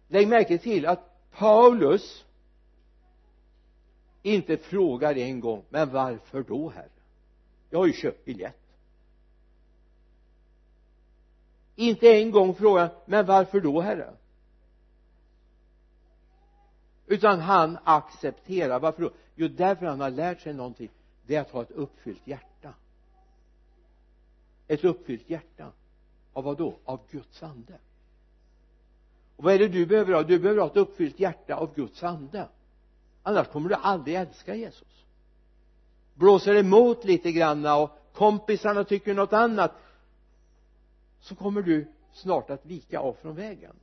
[0.08, 2.24] Lägg märke till att Paulus
[4.22, 6.88] inte frågar en gång men varför då herre?
[7.70, 8.60] Jag har ju köpt biljett.
[11.76, 14.14] Inte en gång frågar men varför då herre?
[17.06, 18.80] Utan han accepterar.
[18.80, 19.10] Varför då?
[19.34, 20.90] Jo därför han har lärt sig någonting.
[21.26, 22.74] Det är att ha ett uppfyllt hjärta.
[24.66, 25.72] Ett uppfyllt hjärta.
[26.32, 26.78] Av vad då?
[26.84, 27.78] Av Guds ande.
[29.36, 30.22] Och vad är det du behöver ha?
[30.22, 32.48] Du behöver ha ett uppfyllt hjärta av Guds ande.
[33.22, 35.04] Annars kommer du aldrig älska Jesus.
[36.14, 39.72] Blåser emot lite granna och kompisarna tycker något annat
[41.20, 43.76] så kommer du snart att vika av från vägen.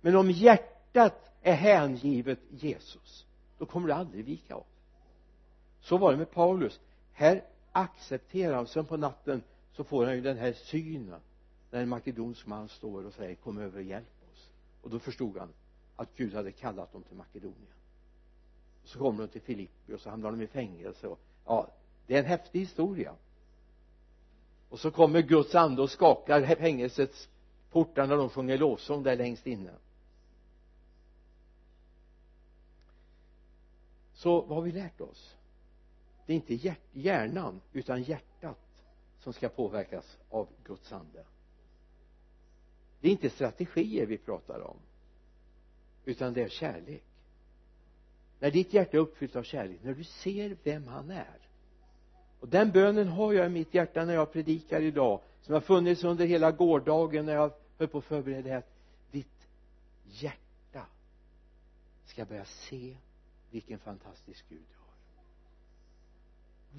[0.00, 3.26] Men om hjärtat är hängivet Jesus
[3.58, 4.64] då kommer du aldrig vika av.
[5.80, 6.80] Så var det med Paulus.
[7.12, 11.20] Här accepterar han sen på natten så får han ju den här synen
[11.70, 14.50] när en makedonsk man står och säger kom över och hjälp oss.
[14.82, 15.48] Och då förstod han
[15.96, 17.72] att Gud hade kallat dem till Makedonien.
[18.84, 21.68] Så kommer de till Filippi och så hamnar de i fängelse och ja
[22.06, 23.14] det är en häftig historia.
[24.68, 27.28] Och så kommer Guds ande och skakar fängelsets
[27.70, 29.70] portar när de sjunger lovsång där längst inne.
[34.18, 35.36] Så vad har vi lärt oss?
[36.26, 38.82] Det är inte hjärnan utan hjärtat
[39.18, 41.24] som ska påverkas av Guds ande.
[43.00, 44.76] Det är inte strategier vi pratar om
[46.04, 47.04] utan det är kärlek.
[48.38, 51.38] När ditt hjärta är uppfyllt av kärlek när du ser vem han är.
[52.40, 56.04] Och den bönen har jag i mitt hjärta när jag predikar idag som har funnits
[56.04, 58.62] under hela gårdagen när jag höll på att förbereda det här.
[59.10, 59.48] Ditt
[60.04, 60.86] hjärta
[62.06, 62.96] ska börja se
[63.50, 64.94] vilken fantastisk Gud du har.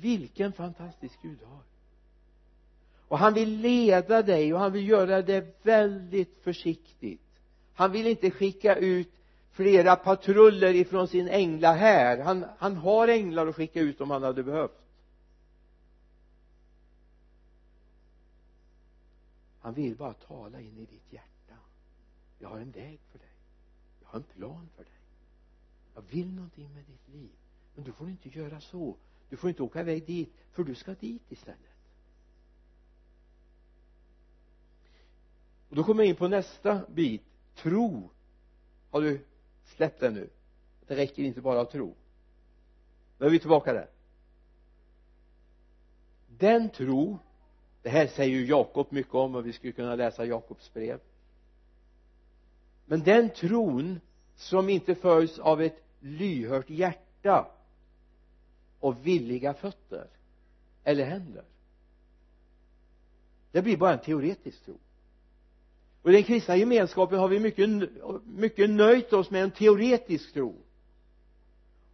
[0.02, 1.64] Vilken fantastisk Gud du har.
[3.08, 7.22] Och han vill leda dig och han vill göra det väldigt försiktigt.
[7.74, 9.12] Han vill inte skicka ut
[9.52, 12.18] flera patruller ifrån sin ängla här.
[12.18, 14.80] Han, han har änglar att skicka ut om han hade behövt.
[19.62, 21.56] Han vill bara tala in i ditt hjärta.
[22.40, 23.28] Jag har en väg för dig.
[24.02, 24.99] Jag har en plan för dig
[25.96, 27.30] jag vill någonting med ditt liv.
[27.76, 28.96] Men du får inte göra så.
[29.30, 31.60] Du får inte åka iväg dit för du ska dit istället.
[35.70, 37.24] Och då kommer jag in på nästa bit.
[37.56, 38.10] Tro.
[38.92, 39.26] Har du
[39.66, 40.30] släppt det nu?
[40.88, 41.96] Det räcker inte bara att tro.
[43.18, 43.90] Då är vi tillbaka där.
[46.28, 47.20] Den tro
[47.82, 51.00] det här säger ju Jakob mycket om och vi skulle kunna läsa Jakobs brev.
[52.86, 54.00] Men den tron
[54.40, 57.48] som inte följs av ett lyhört hjärta
[58.80, 60.08] och villiga fötter
[60.84, 61.44] eller händer.
[63.52, 64.78] Det blir bara en teoretisk tro.
[66.02, 67.70] Och i den kristna gemenskapen har vi mycket,
[68.26, 70.56] mycket nöjt oss med en teoretisk tro.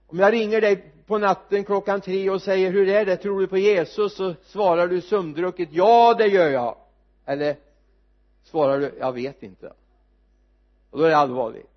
[0.08, 3.48] Om jag ringer dig på natten klockan tre och säger hur är det, tror du
[3.48, 4.16] på Jesus?
[4.16, 6.78] så svarar du sömndrucket ja det gör jag.
[7.26, 7.56] Eller
[8.44, 9.74] svarar du jag vet inte.
[10.90, 11.75] Och då är det allvarligt.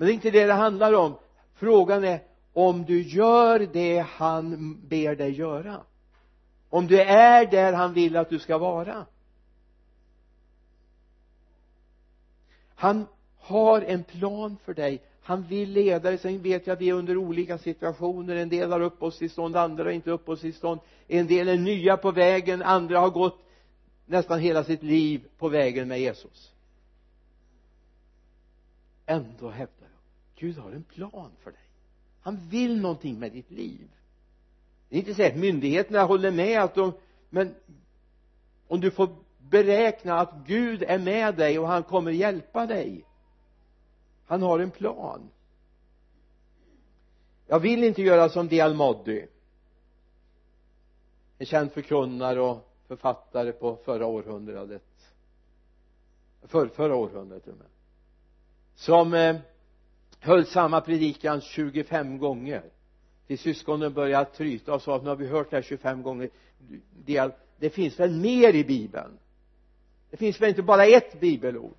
[0.00, 1.14] Men det är inte det det handlar om.
[1.54, 5.80] Frågan är om du gör det han ber dig göra.
[6.70, 9.06] Om du är där han vill att du ska vara.
[12.74, 13.06] Han
[13.38, 15.02] har en plan för dig.
[15.22, 16.18] Han vill leda dig.
[16.18, 18.36] Sen vet jag att vi är under olika situationer.
[18.36, 20.80] En del har uppehållstillstånd andra har inte uppehållstillstånd.
[21.08, 22.62] En del är nya på vägen.
[22.62, 23.38] Andra har gått
[24.06, 26.52] nästan hela sitt liv på vägen med Jesus.
[29.06, 29.79] Ändå hävdar
[30.40, 31.60] Gud har en plan för dig.
[32.20, 33.88] Han vill någonting med ditt liv.
[34.88, 36.92] Det är inte så att myndigheterna håller med att de
[37.30, 37.54] men
[38.68, 43.04] om du får beräkna att Gud är med dig och han kommer hjälpa dig.
[44.26, 45.30] Han har en plan.
[47.46, 49.26] Jag vill inte göra som Dial Moddy
[51.38, 54.82] en känd förkunnare och författare på förra århundradet.
[56.42, 57.68] För, förra århundradet till och med.
[58.74, 59.36] Som eh,
[60.20, 62.62] höll samma predikan 25 gånger.
[63.26, 66.30] Till syskonen började tryta och sa att nu har vi hört det här 25 gånger.
[67.04, 69.18] Det, det finns väl mer i bibeln?
[70.10, 71.76] Det finns väl inte bara ett bibelord?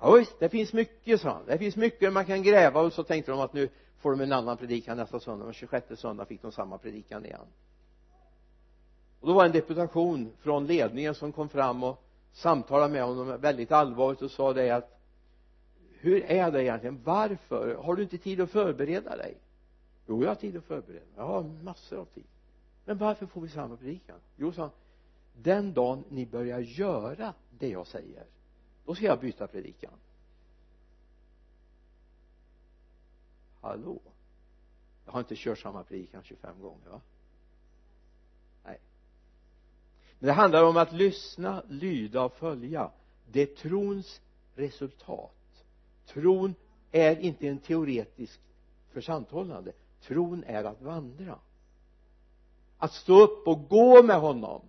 [0.00, 1.42] Ja visst det finns mycket sa han.
[1.46, 4.32] Det finns mycket man kan gräva och så tänkte de att nu får de en
[4.32, 7.46] annan predikan nästa söndag men 26 söndag fick de samma predikan igen.
[9.20, 13.72] Och då var en deputation från ledningen som kom fram och samtalade med honom väldigt
[13.72, 14.99] allvarligt och sa det att
[16.00, 17.02] hur är det egentligen?
[17.04, 17.74] Varför?
[17.74, 19.36] Har du inte tid att förbereda dig?
[20.06, 21.04] Jo jag har tid att förbereda.
[21.04, 22.24] Mig jag har massor av tid.
[22.84, 24.16] Men varför får vi samma predikan?
[24.36, 24.70] Jo sa han
[25.42, 28.24] den dagen ni börjar göra det jag säger
[28.84, 29.92] då ska jag byta predikan.
[33.60, 34.00] Hallå?
[35.04, 37.00] Jag har inte kört samma predikan 25 gånger va?
[38.64, 38.80] Nej.
[40.18, 42.90] Men det handlar om att lyssna, lyda och följa.
[43.26, 44.20] Det är trons
[44.54, 45.39] resultat
[46.12, 46.54] tron
[46.92, 48.40] är inte en teoretisk
[48.92, 51.38] försanthållande tron är att vandra.
[52.78, 54.62] Att stå upp och gå med honom.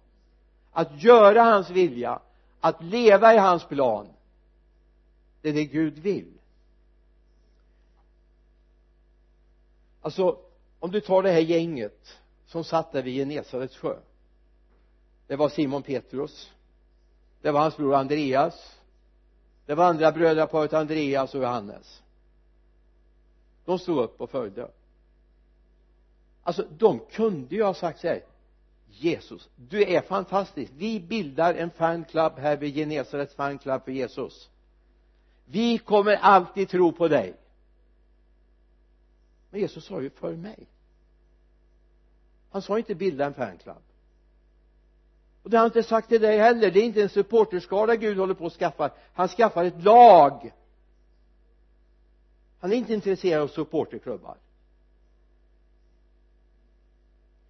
[0.72, 2.20] Att göra hans vilja.
[2.60, 4.08] Att leva i hans plan.
[5.42, 6.34] Det är det Gud vill.
[10.02, 10.40] Alltså
[10.80, 13.98] om du tar det här gänget som satt där vid Genesarets sjö.
[15.28, 16.52] Det var Simon Petrus.
[17.42, 18.81] Det var hans bror Andreas
[19.72, 22.02] det var andra brödraparet Andreas och Johannes.
[23.66, 24.72] De stod upp och följde.
[26.44, 28.24] Alltså de kunde ju ha sagt så här
[28.88, 30.72] Jesus du är fantastisk.
[30.76, 34.50] Vi bildar en fanclub här vid Genesarets fanclub för Jesus.
[35.46, 37.36] Vi kommer alltid tro på dig.
[39.50, 40.68] Men Jesus sa ju för mig.
[42.50, 43.84] Han sa inte bilda en fanclub
[45.44, 46.72] och det har han inte sagt till dig heller.
[46.72, 48.92] Det är inte en supporterskara Gud håller på att skaffa.
[49.14, 50.54] Han skaffar ett lag.
[52.60, 54.38] Han är inte intresserad av supporterklubbar.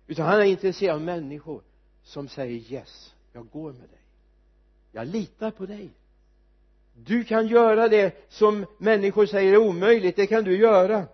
[0.07, 1.61] Utan han är intresserad av människor
[2.03, 4.01] som säger yes jag går med dig.
[4.91, 5.89] Jag litar på dig.
[6.93, 10.15] Du kan göra det som människor säger är omöjligt.
[10.15, 11.07] Det kan du göra.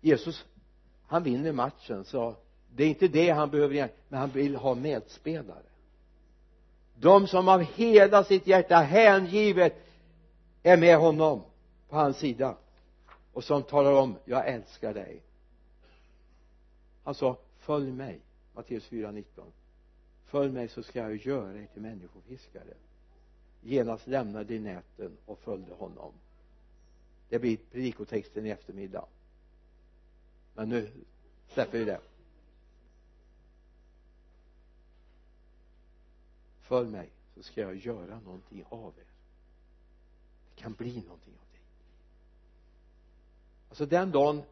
[0.00, 0.44] Jesus
[1.10, 2.36] han vinner matchen sa
[2.74, 5.62] det är inte det han behöver men han vill ha medspelare.
[6.94, 9.74] De som av hela sitt hjärta hängivet
[10.62, 11.42] är med honom
[11.88, 12.56] på hans sida
[13.32, 15.22] och som talar om jag älskar dig.
[17.04, 18.20] Han sa följ mig.
[18.54, 19.24] Matteus 4.19
[20.24, 22.74] följ mig så ska jag göra er till människofiskare.
[23.62, 26.12] Genast lämnade de näten och följde honom.
[27.28, 29.04] Det blir predikotexten i eftermiddag.
[30.54, 30.90] Men nu
[31.48, 32.00] släpper vi det.
[36.70, 39.04] Följ mig så ska jag göra någonting av er.
[40.54, 41.60] Det kan bli någonting av dig.
[43.68, 44.42] Alltså den dagen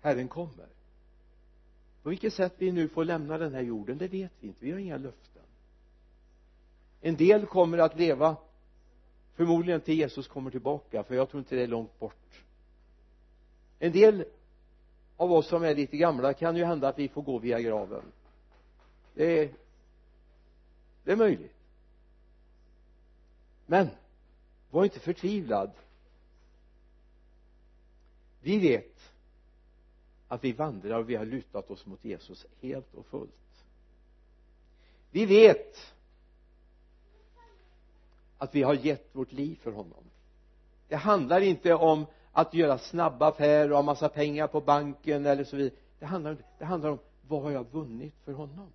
[0.00, 0.68] Herren kommer
[2.02, 4.64] på vilket sätt vi nu får lämna den här jorden det vet vi inte.
[4.64, 5.42] Vi har inga löften.
[7.00, 8.36] En del kommer att leva
[9.34, 12.42] förmodligen till Jesus kommer tillbaka för jag tror inte det är långt bort.
[13.78, 14.24] En del
[15.16, 18.02] av oss som är lite gamla kan ju hända att vi får gå via graven.
[19.14, 19.65] Det
[21.06, 21.54] det är möjligt.
[23.66, 23.88] Men
[24.70, 25.70] var inte förtvivlad.
[28.40, 29.12] Vi vet
[30.28, 33.64] att vi vandrar och vi har lutat oss mot Jesus helt och fullt.
[35.10, 35.94] Vi vet
[38.38, 40.04] att vi har gett vårt liv för honom.
[40.88, 45.44] Det handlar inte om att göra snabba affärer och ha massa pengar på banken eller
[45.44, 45.78] så vidare.
[45.98, 46.98] Det handlar, det handlar om
[47.28, 48.72] vad har jag vunnit för honom?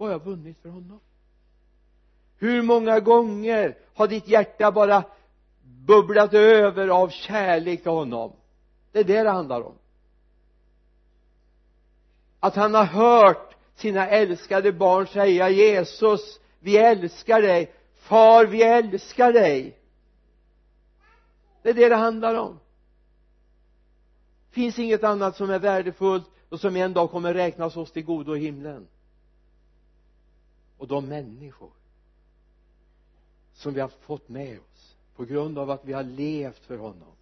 [0.00, 1.00] Vad har jag vunnit för honom?
[2.38, 5.04] Hur många gånger har ditt hjärta bara
[5.62, 8.32] bubblat över av kärlek till honom?
[8.92, 9.74] Det är det det handlar om.
[12.40, 17.72] Att han har hört sina älskade barn säga Jesus vi älskar dig.
[17.94, 19.78] Far vi älskar dig.
[21.62, 22.60] Det är det det handlar om.
[24.50, 28.36] Finns inget annat som är värdefullt och som en dag kommer räknas oss till godo
[28.36, 28.86] i himlen?
[30.80, 31.70] Och de människor
[33.54, 37.12] som vi har fått med oss på grund av att vi har levt för honom.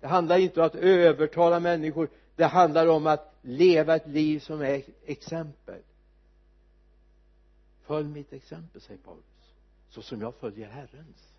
[0.00, 2.08] Det handlar inte om att övertala människor.
[2.36, 5.82] Det handlar om att leva ett liv som är exempel.
[7.82, 9.24] Följ mitt exempel säger Paulus
[9.90, 11.32] så som jag följer Herrens.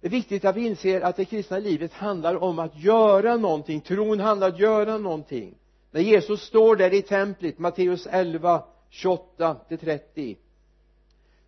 [0.00, 3.80] Det är viktigt att vi inser att det kristna livet handlar om att göra någonting.
[3.80, 5.54] Tron handlar om att göra någonting
[5.94, 10.36] när Jesus står där i templet Matteus 11 28 till 30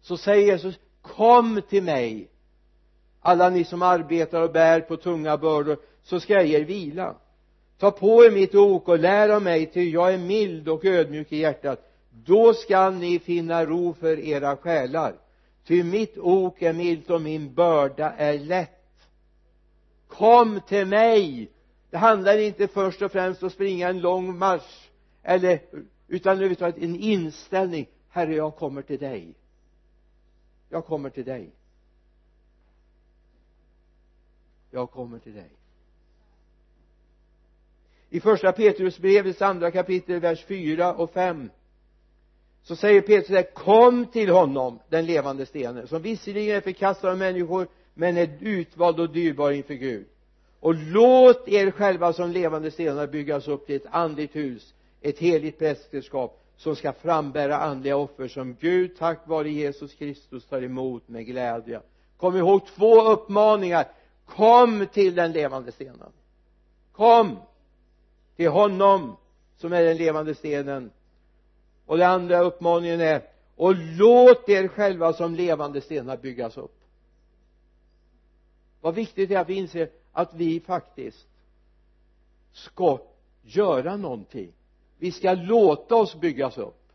[0.01, 2.29] så säger Jesus kom till mig
[3.21, 7.15] alla ni som arbetar och bär på tunga bördor så ska jag ge er vila.
[7.79, 11.33] Ta på er mitt ok och lär av mig ty jag är mild och ödmjuk
[11.33, 11.93] i hjärtat.
[12.11, 15.15] Då skall ni finna ro för era själar
[15.67, 19.09] ty mitt ok är milt och min börda är lätt.
[20.09, 21.51] Kom till mig
[21.97, 24.89] det handlar inte först och främst om att springa en lång marsch
[25.23, 25.61] eller
[26.09, 27.89] utan överhuvudtaget en inställning.
[28.09, 29.35] Herre jag kommer till dig.
[30.69, 31.51] Jag kommer till dig.
[34.71, 35.51] Jag kommer till dig.
[38.11, 41.51] I första Petrusbrevets andra kapitel vers 4 och 5
[42.63, 47.19] så säger Petrus där kom till honom den levande stenen som visserligen är förkastad av
[47.19, 50.07] människor men är utvald och dyrbar inför Gud
[50.67, 55.59] och låt er själva som levande stenar byggas upp till ett andligt hus ett heligt
[55.59, 61.27] prästerskap som ska frambära andliga offer som Gud tack vare Jesus Kristus tar emot med
[61.27, 61.81] glädje.
[62.17, 63.87] Kom ihåg två uppmaningar.
[64.25, 66.13] Kom till den levande stenen.
[66.93, 67.37] Kom
[68.37, 69.17] till honom
[69.57, 70.91] som är den levande stenen.
[71.87, 73.23] Och den andra uppmaningen är
[73.57, 76.77] och låt er själva som levande stenar byggas upp.
[78.81, 81.27] Vad viktigt det är att vi inser att vi faktiskt
[82.53, 82.99] ska
[83.43, 84.53] göra någonting.
[84.99, 86.93] Vi ska låta oss byggas upp.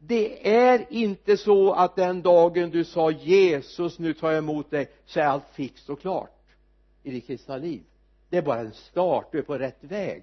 [0.00, 4.90] Det är inte så att den dagen du sa Jesus nu tar jag emot dig
[5.06, 6.40] så är allt fixt och klart
[7.02, 7.82] i ditt kristna liv.
[8.28, 10.22] Det är bara en start, du är på rätt väg.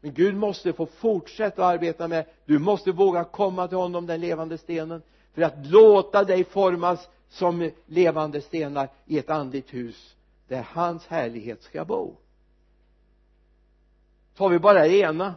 [0.00, 4.20] Men Gud måste få fortsätta att arbeta med du måste våga komma till honom den
[4.20, 5.02] levande stenen
[5.34, 10.16] för att låta dig formas som levande stenar i ett andligt hus
[10.48, 12.16] där hans härlighet ska bo.
[14.34, 15.34] Tar vi bara det ena.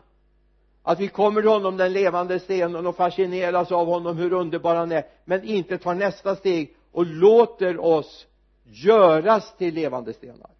[0.84, 4.92] Att vi kommer till honom den levande stenen och fascineras av honom hur underbar han
[4.92, 8.28] är men inte tar nästa steg och låter oss
[8.64, 10.52] göras till levande stenar.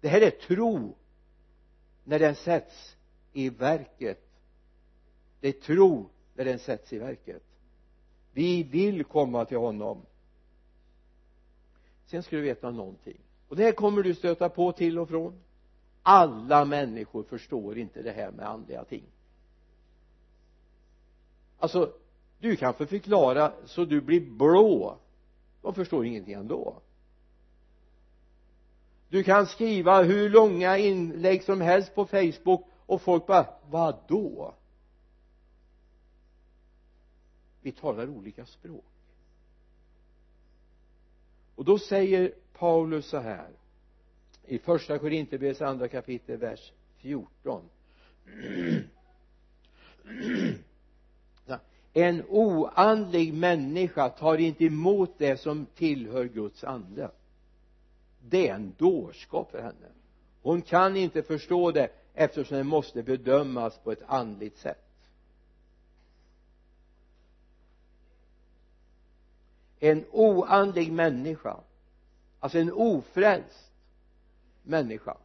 [0.00, 0.96] Det här är tro
[2.04, 2.96] när den sätts
[3.32, 4.26] i verket.
[5.40, 7.42] Det är tro när den sätts i verket
[8.32, 10.02] vi vill komma till honom.
[12.06, 13.18] Sen ska du veta någonting.
[13.48, 15.40] Och det här kommer du stöta på till och från.
[16.02, 19.04] Alla människor förstår inte det här med andliga ting.
[21.58, 21.92] Alltså
[22.38, 24.98] du kan förklara så du blir blå.
[25.62, 26.76] De förstår ingenting ändå.
[29.08, 34.54] Du kan skriva hur långa inlägg som helst på facebook och folk bara vadå då
[37.62, 38.84] vi talar olika språk.
[41.54, 43.48] Och då säger Paulus så här
[44.46, 47.62] i första Korinthierbrevets andra kapitel vers 14
[51.92, 57.10] en oandlig människa tar inte emot det som tillhör Guds ande.
[58.28, 59.86] Det är en dårskap för henne.
[60.42, 64.89] Hon kan inte förstå det eftersom det måste bedömas på ett andligt sätt.
[69.80, 71.56] En oandlig människa
[72.40, 73.72] alltså en ofrälst
[74.62, 75.16] människa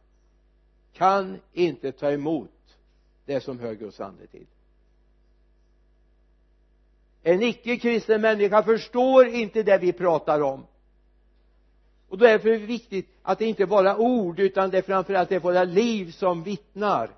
[0.92, 2.50] kan inte ta emot
[3.24, 4.46] det som hör Guds ande till.
[7.22, 10.66] En icke-kristen människa förstår inte det vi pratar om.
[12.08, 15.28] Och därför är det viktigt att det inte bara är ord utan det är framförallt
[15.28, 17.10] det är våra liv som vittnar.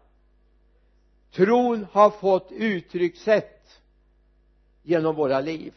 [1.31, 3.81] Tron har fått uttryckssätt
[4.83, 5.75] genom våra liv.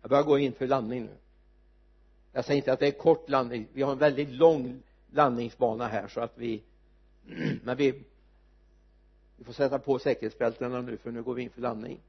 [0.00, 1.16] Jag börjar gå in för landning nu.
[2.32, 3.68] Jag säger inte att det är kort landning.
[3.72, 6.62] Vi har en väldigt lång landningsbana här så att vi
[7.62, 8.04] men vi
[9.36, 12.00] vi får sätta på säkerhetsbältena nu för nu går vi in för landning.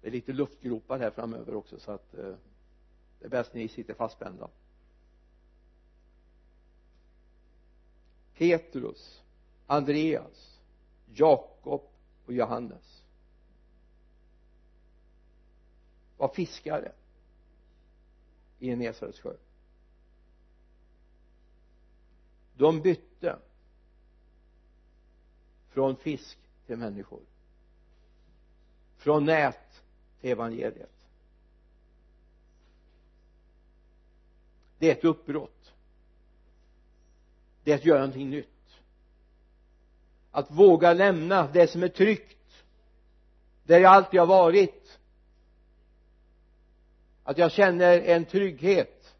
[0.00, 2.34] Det är lite luftgropar här framöver också så att eh,
[3.18, 4.48] det är bäst ni sitter fastspända.
[8.36, 9.22] Petrus
[9.66, 10.60] Andreas
[11.14, 11.82] Jakob
[12.24, 12.97] och Johannes.
[16.18, 16.92] Var fiskare
[18.58, 19.36] i Genesarets sjö.
[22.54, 23.38] De bytte
[25.68, 27.20] från fisk till människor.
[28.96, 29.82] Från nät
[30.20, 31.06] till evangeliet.
[34.78, 35.72] Det är ett uppbrott.
[37.64, 38.80] Det är att göra någonting nytt.
[40.30, 42.64] Att våga lämna det som är tryggt
[43.64, 44.98] där jag alltid har varit
[47.28, 49.14] att jag känner en trygghet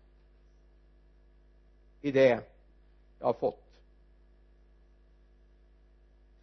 [2.01, 2.43] i det
[3.19, 3.65] jag har fått.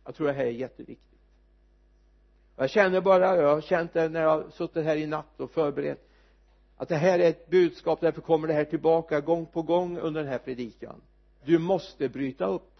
[0.06, 1.20] Jag tror det här är jätteviktigt.
[2.56, 5.52] Jag känner bara jag har känt det när jag har suttit här i natt och
[5.52, 6.10] förberett
[6.78, 10.22] att det här är ett budskap därför kommer det här tillbaka gång på gång under
[10.24, 11.02] den här predikan.
[11.44, 12.80] Du måste bryta upp.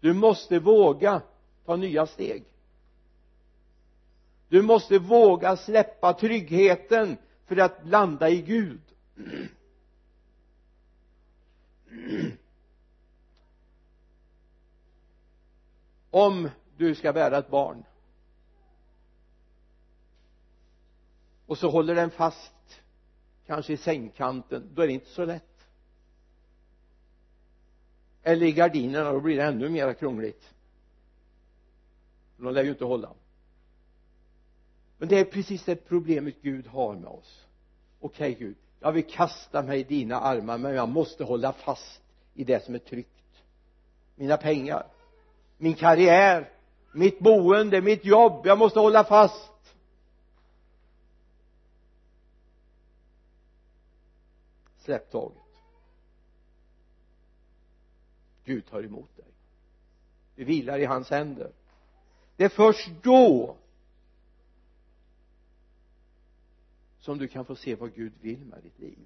[0.00, 1.22] Du måste våga
[1.64, 2.44] ta nya steg.
[4.48, 7.16] Du måste våga släppa tryggheten
[7.46, 8.80] för att landa i Gud.
[16.10, 17.84] Om du ska bära ett barn.
[21.46, 22.82] Och så håller den fast
[23.46, 24.70] kanske i sängkanten.
[24.74, 25.66] Då är det inte så lätt.
[28.22, 30.54] Eller i gardinerna då blir det ännu mer krångligt.
[32.36, 33.14] De lär ju inte hålla
[35.04, 37.46] men det är precis det problemet Gud har med oss.
[38.00, 42.02] Okej okay, Gud jag vill kasta mig i dina armar men jag måste hålla fast
[42.34, 43.42] i det som är tryggt.
[44.14, 44.86] Mina pengar
[45.58, 46.50] min karriär
[46.92, 49.52] mitt boende, mitt jobb, jag måste hålla fast.
[54.78, 55.38] Släpp taget
[58.44, 59.26] Gud tar emot dig.
[60.36, 61.52] Du vilar i hans händer.
[62.36, 63.56] Det är först då
[67.04, 68.98] som du kan få se vad Gud vill med ditt liv.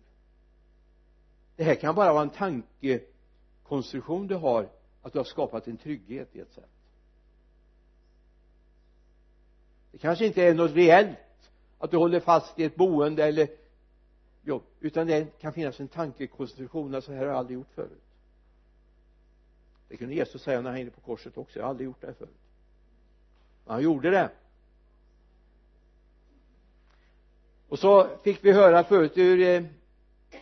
[1.56, 4.68] Det här kan bara vara en tankekonstruktion du har
[5.02, 6.70] att du har skapat en trygghet i ett sätt.
[9.92, 11.18] Det kanske inte är något reellt
[11.78, 13.48] att du håller fast i ett boende eller
[14.42, 18.02] jobb utan det kan finnas en tankekonstruktion att så här har jag aldrig gjort förut.
[19.88, 22.06] Det kunde Jesus säga när han hängde på korset också jag har aldrig gjort det
[22.06, 22.40] här förut.
[23.64, 24.30] Men han gjorde det.
[27.68, 29.62] Och så fick vi höra förut ur eh,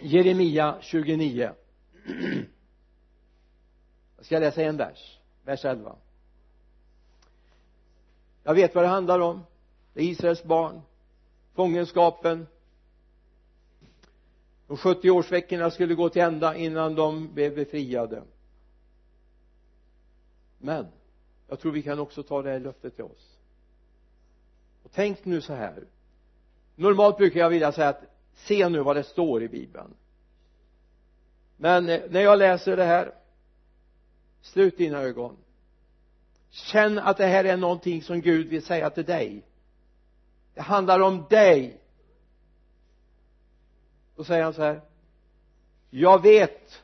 [0.00, 1.50] Jeremia 29
[4.16, 5.18] jag ska läsa en vers?
[5.44, 5.96] Vers 11
[8.46, 9.42] jag vet vad det handlar om.
[9.92, 10.82] Det är Israels barn
[11.54, 12.46] fångenskapen.
[14.66, 18.22] De 70 årsveckorna skulle gå till ända innan de blev befriade.
[20.58, 20.86] Men
[21.48, 23.38] jag tror vi kan också ta det här löftet till oss.
[24.82, 25.84] Och tänk nu så här
[26.76, 28.02] normalt brukar jag vilja säga att
[28.34, 29.94] se nu vad det står i bibeln.
[31.56, 33.12] Men eh, när jag läser det här
[34.40, 35.36] slut dina ögon.
[36.50, 39.42] Känn att det här är någonting som Gud vill säga till dig.
[40.54, 41.80] Det handlar om dig.
[44.16, 44.80] Då säger han så här
[45.90, 46.82] jag vet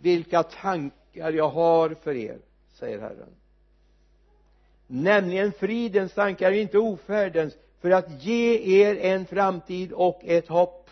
[0.00, 2.38] vilka tankar jag har för er
[2.72, 3.34] säger Herren.
[4.86, 10.90] Nämligen fridens tankar inte ofärdens för att ge er en framtid och ett hopp.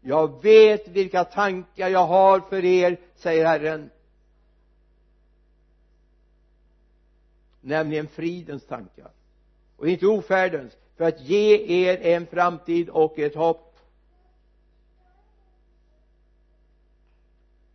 [0.00, 3.90] Jag vet vilka tankar jag har för er säger Herren.
[7.60, 9.10] Nämligen fridens tankar.
[9.76, 11.56] Och inte ofärdens för att ge
[11.86, 13.78] er en framtid och ett hopp.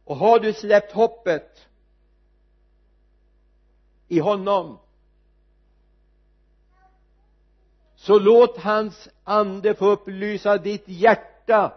[0.03, 1.67] Och har du släppt hoppet
[4.07, 4.77] i honom
[8.05, 11.73] så låt hans ande få upplysa ditt hjärta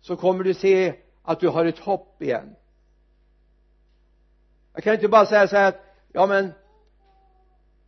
[0.00, 2.56] så kommer du se att du har ett hopp igen.
[4.72, 5.80] Jag kan inte bara säga så här att
[6.12, 6.52] ja men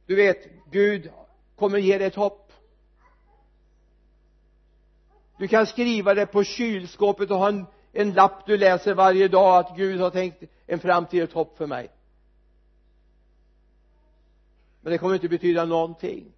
[0.06, 1.10] du vet Gud
[1.56, 2.52] kommer ge dig ett hopp.
[5.38, 9.58] Du kan skriva det på kylskåpet och ha en, en lapp du läser varje dag
[9.58, 11.90] att Gud har tänkt en framtid ett hopp för mig.
[14.80, 16.32] Men det kommer inte betyda någonting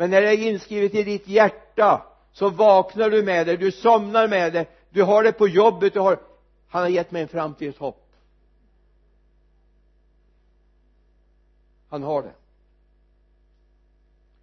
[0.00, 4.28] men när det är inskrivet i ditt hjärta så vaknar du med det, du somnar
[4.28, 6.18] med det du har det på jobbet, du har
[6.68, 8.06] han har gett mig en framtid ett hopp.
[11.88, 12.32] Han har det.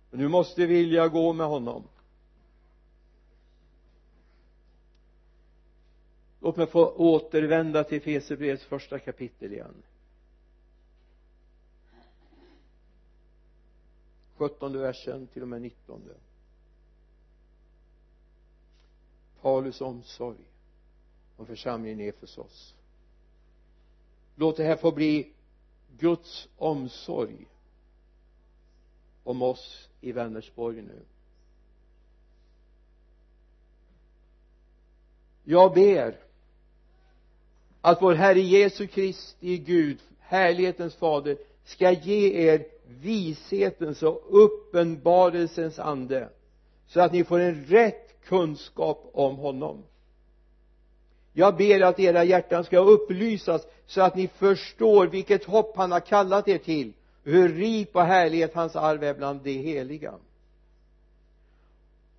[0.09, 1.83] Men du måste vilja gå med honom.
[6.39, 9.83] Låt mig få återvända till Fesebrevets första kapitel igen.
[14.37, 16.13] Sjuttonde versen till och med nittonde.
[19.41, 20.51] Paulus omsorg
[21.37, 22.75] om församlingen i Efesos.
[24.35, 25.33] Låt det här få bli
[25.97, 27.47] Guds omsorg
[29.23, 31.01] om oss i Vänersborg nu.
[35.43, 36.19] Jag ber
[37.81, 46.29] att vår Herre Jesu Kristi Gud härlighetens fader ska ge er vishetens och uppenbarelsens ande
[46.87, 49.83] så att ni får en rätt kunskap om honom.
[51.33, 55.99] Jag ber att era hjärtan ska upplysas så att ni förstår vilket hopp han har
[55.99, 60.13] kallat er till hur rik och härlighet hans arv är bland de heliga.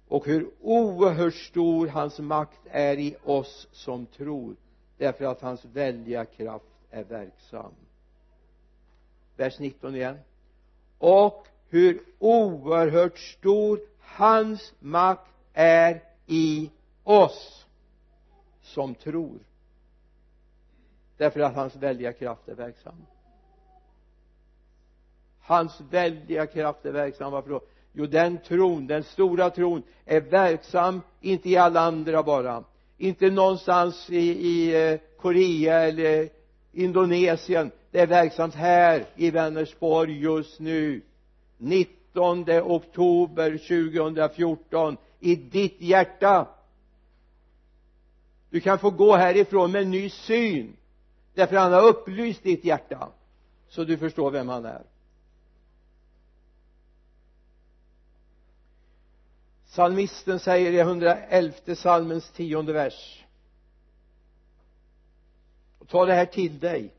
[0.09, 4.57] Och hur oerhört stor hans makt är i oss som tror
[4.99, 7.73] därför att hans väldiga kraft är verksam.
[9.37, 10.19] Vers 19 igen
[10.99, 16.71] och hur oerhört stor hans makt är i
[17.05, 17.67] oss
[18.63, 19.39] som tror.
[21.17, 23.07] Därför att hans väldiga kraft är verksam.
[25.41, 27.61] Hans väldiga kraft är verksam varför då?
[27.93, 32.65] Jo den tron, den stora tron är verksam inte i alla andra bara.
[32.97, 36.29] Inte någonstans i, i eh, Korea eller
[36.73, 41.03] Indonesien det är verksamt här i Vänersborg just nu.
[41.57, 46.49] 19 oktober 2014 i ditt hjärta.
[48.51, 50.77] Du kan få gå härifrån med en ny syn.
[51.35, 53.09] Därför han har upplyst ditt hjärta.
[53.69, 54.83] Så du förstår vem han är.
[59.67, 63.25] Psalmisten säger i 111 psalmens tionde vers.
[65.89, 66.95] Ta det här till dig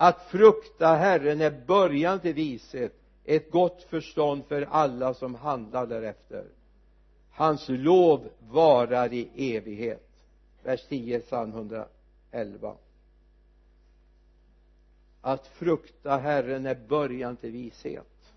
[0.00, 2.92] att frukta Herren är början till vishet
[3.24, 6.44] ett gott förstånd för alla som handlar därefter.
[7.30, 10.08] Hans lov varar i evighet.
[10.62, 12.76] Vers 10 psalm 111
[15.20, 18.32] att frukta Herren är början till vishet.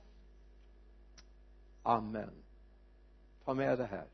[1.83, 2.31] Amen.
[3.45, 4.05] Ta med det här.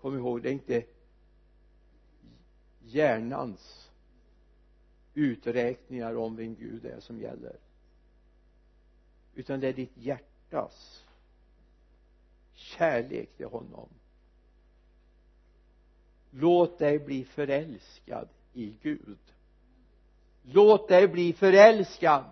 [0.00, 0.84] Kom ihåg det är inte
[2.80, 3.85] hjärnans
[5.16, 7.56] uträkningar om vem Gud är som gäller.
[9.34, 11.04] Utan det är ditt hjärtas
[12.54, 13.88] kärlek till honom.
[16.30, 19.18] Låt dig bli förälskad i Gud.
[20.42, 22.24] Låt dig bli förälskad.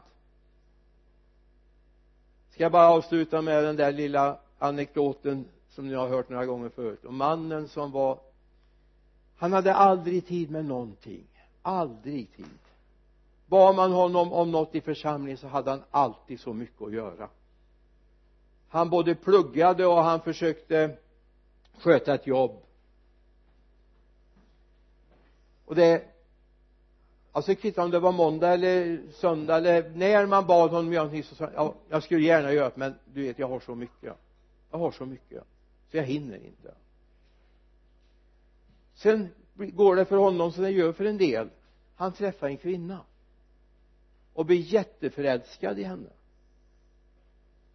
[2.50, 6.68] Ska jag bara avsluta med den där lilla anekdoten som ni har hört några gånger
[6.68, 7.04] förut?
[7.04, 8.18] Om mannen som var
[9.36, 11.26] han hade aldrig tid med någonting.
[11.62, 12.63] Aldrig tid
[13.46, 17.28] bad man honom om något i församlingen så hade han alltid så mycket att göra.
[18.68, 20.96] Han både pluggade och han försökte
[21.78, 22.62] sköta ett jobb.
[25.64, 26.04] Och det
[27.32, 31.24] alltså kvittar om det var måndag eller söndag eller när man bad honom göra någonting
[31.24, 33.74] så sa han ja jag skulle gärna göra det men du vet jag har så
[33.74, 34.16] mycket.
[34.70, 35.42] Jag har så mycket.
[35.90, 36.74] Så jag hinner inte.
[38.94, 41.50] Sen går det för honom som det gör för en del.
[41.96, 43.00] Han träffar en kvinna
[44.34, 46.08] och blev jätteförälskad i henne.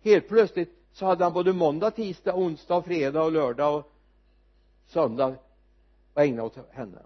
[0.02, 3.92] Helt plötsligt så hade han både måndag, tisdag, onsdag, fredag och lördag och
[4.86, 5.36] söndag
[6.14, 7.02] att ägna åt henne.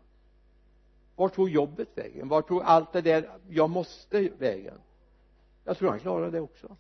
[1.16, 2.28] Var tog jobbet vägen?
[2.28, 4.78] Var tog allt det där jag måste vägen?
[5.64, 6.76] Jag tror han klarade det också.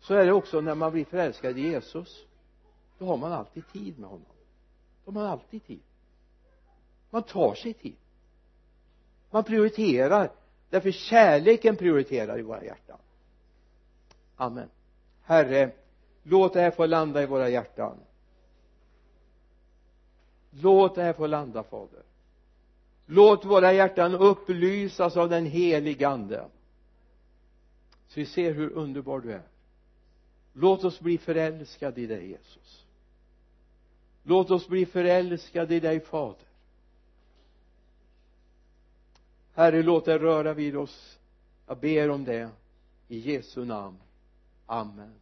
[0.00, 2.26] Så är det också när man blir förälskad i Jesus.
[2.98, 4.26] Då har man alltid tid med honom.
[5.04, 5.82] Då har man alltid tid.
[7.10, 7.96] Man tar sig tid.
[9.30, 10.32] Man prioriterar
[10.70, 12.98] därför kärleken prioriterar i våra hjärtan.
[14.36, 14.68] Amen.
[15.22, 15.70] Herre
[16.22, 17.96] låt det här få landa i våra hjärtan.
[20.50, 22.02] Låt det här få landa fader.
[23.06, 26.44] Låt våra hjärtan upplysas av den helige ande.
[28.08, 29.42] Så vi ser hur underbar du är.
[30.52, 32.86] Låt oss bli förälskade i dig Jesus.
[34.22, 36.47] Låt oss bli förälskade i dig fader.
[39.58, 41.18] Herre låt det röra vid oss.
[41.66, 42.50] Jag ber om det
[43.08, 43.96] i Jesu namn.
[44.66, 45.14] Amen.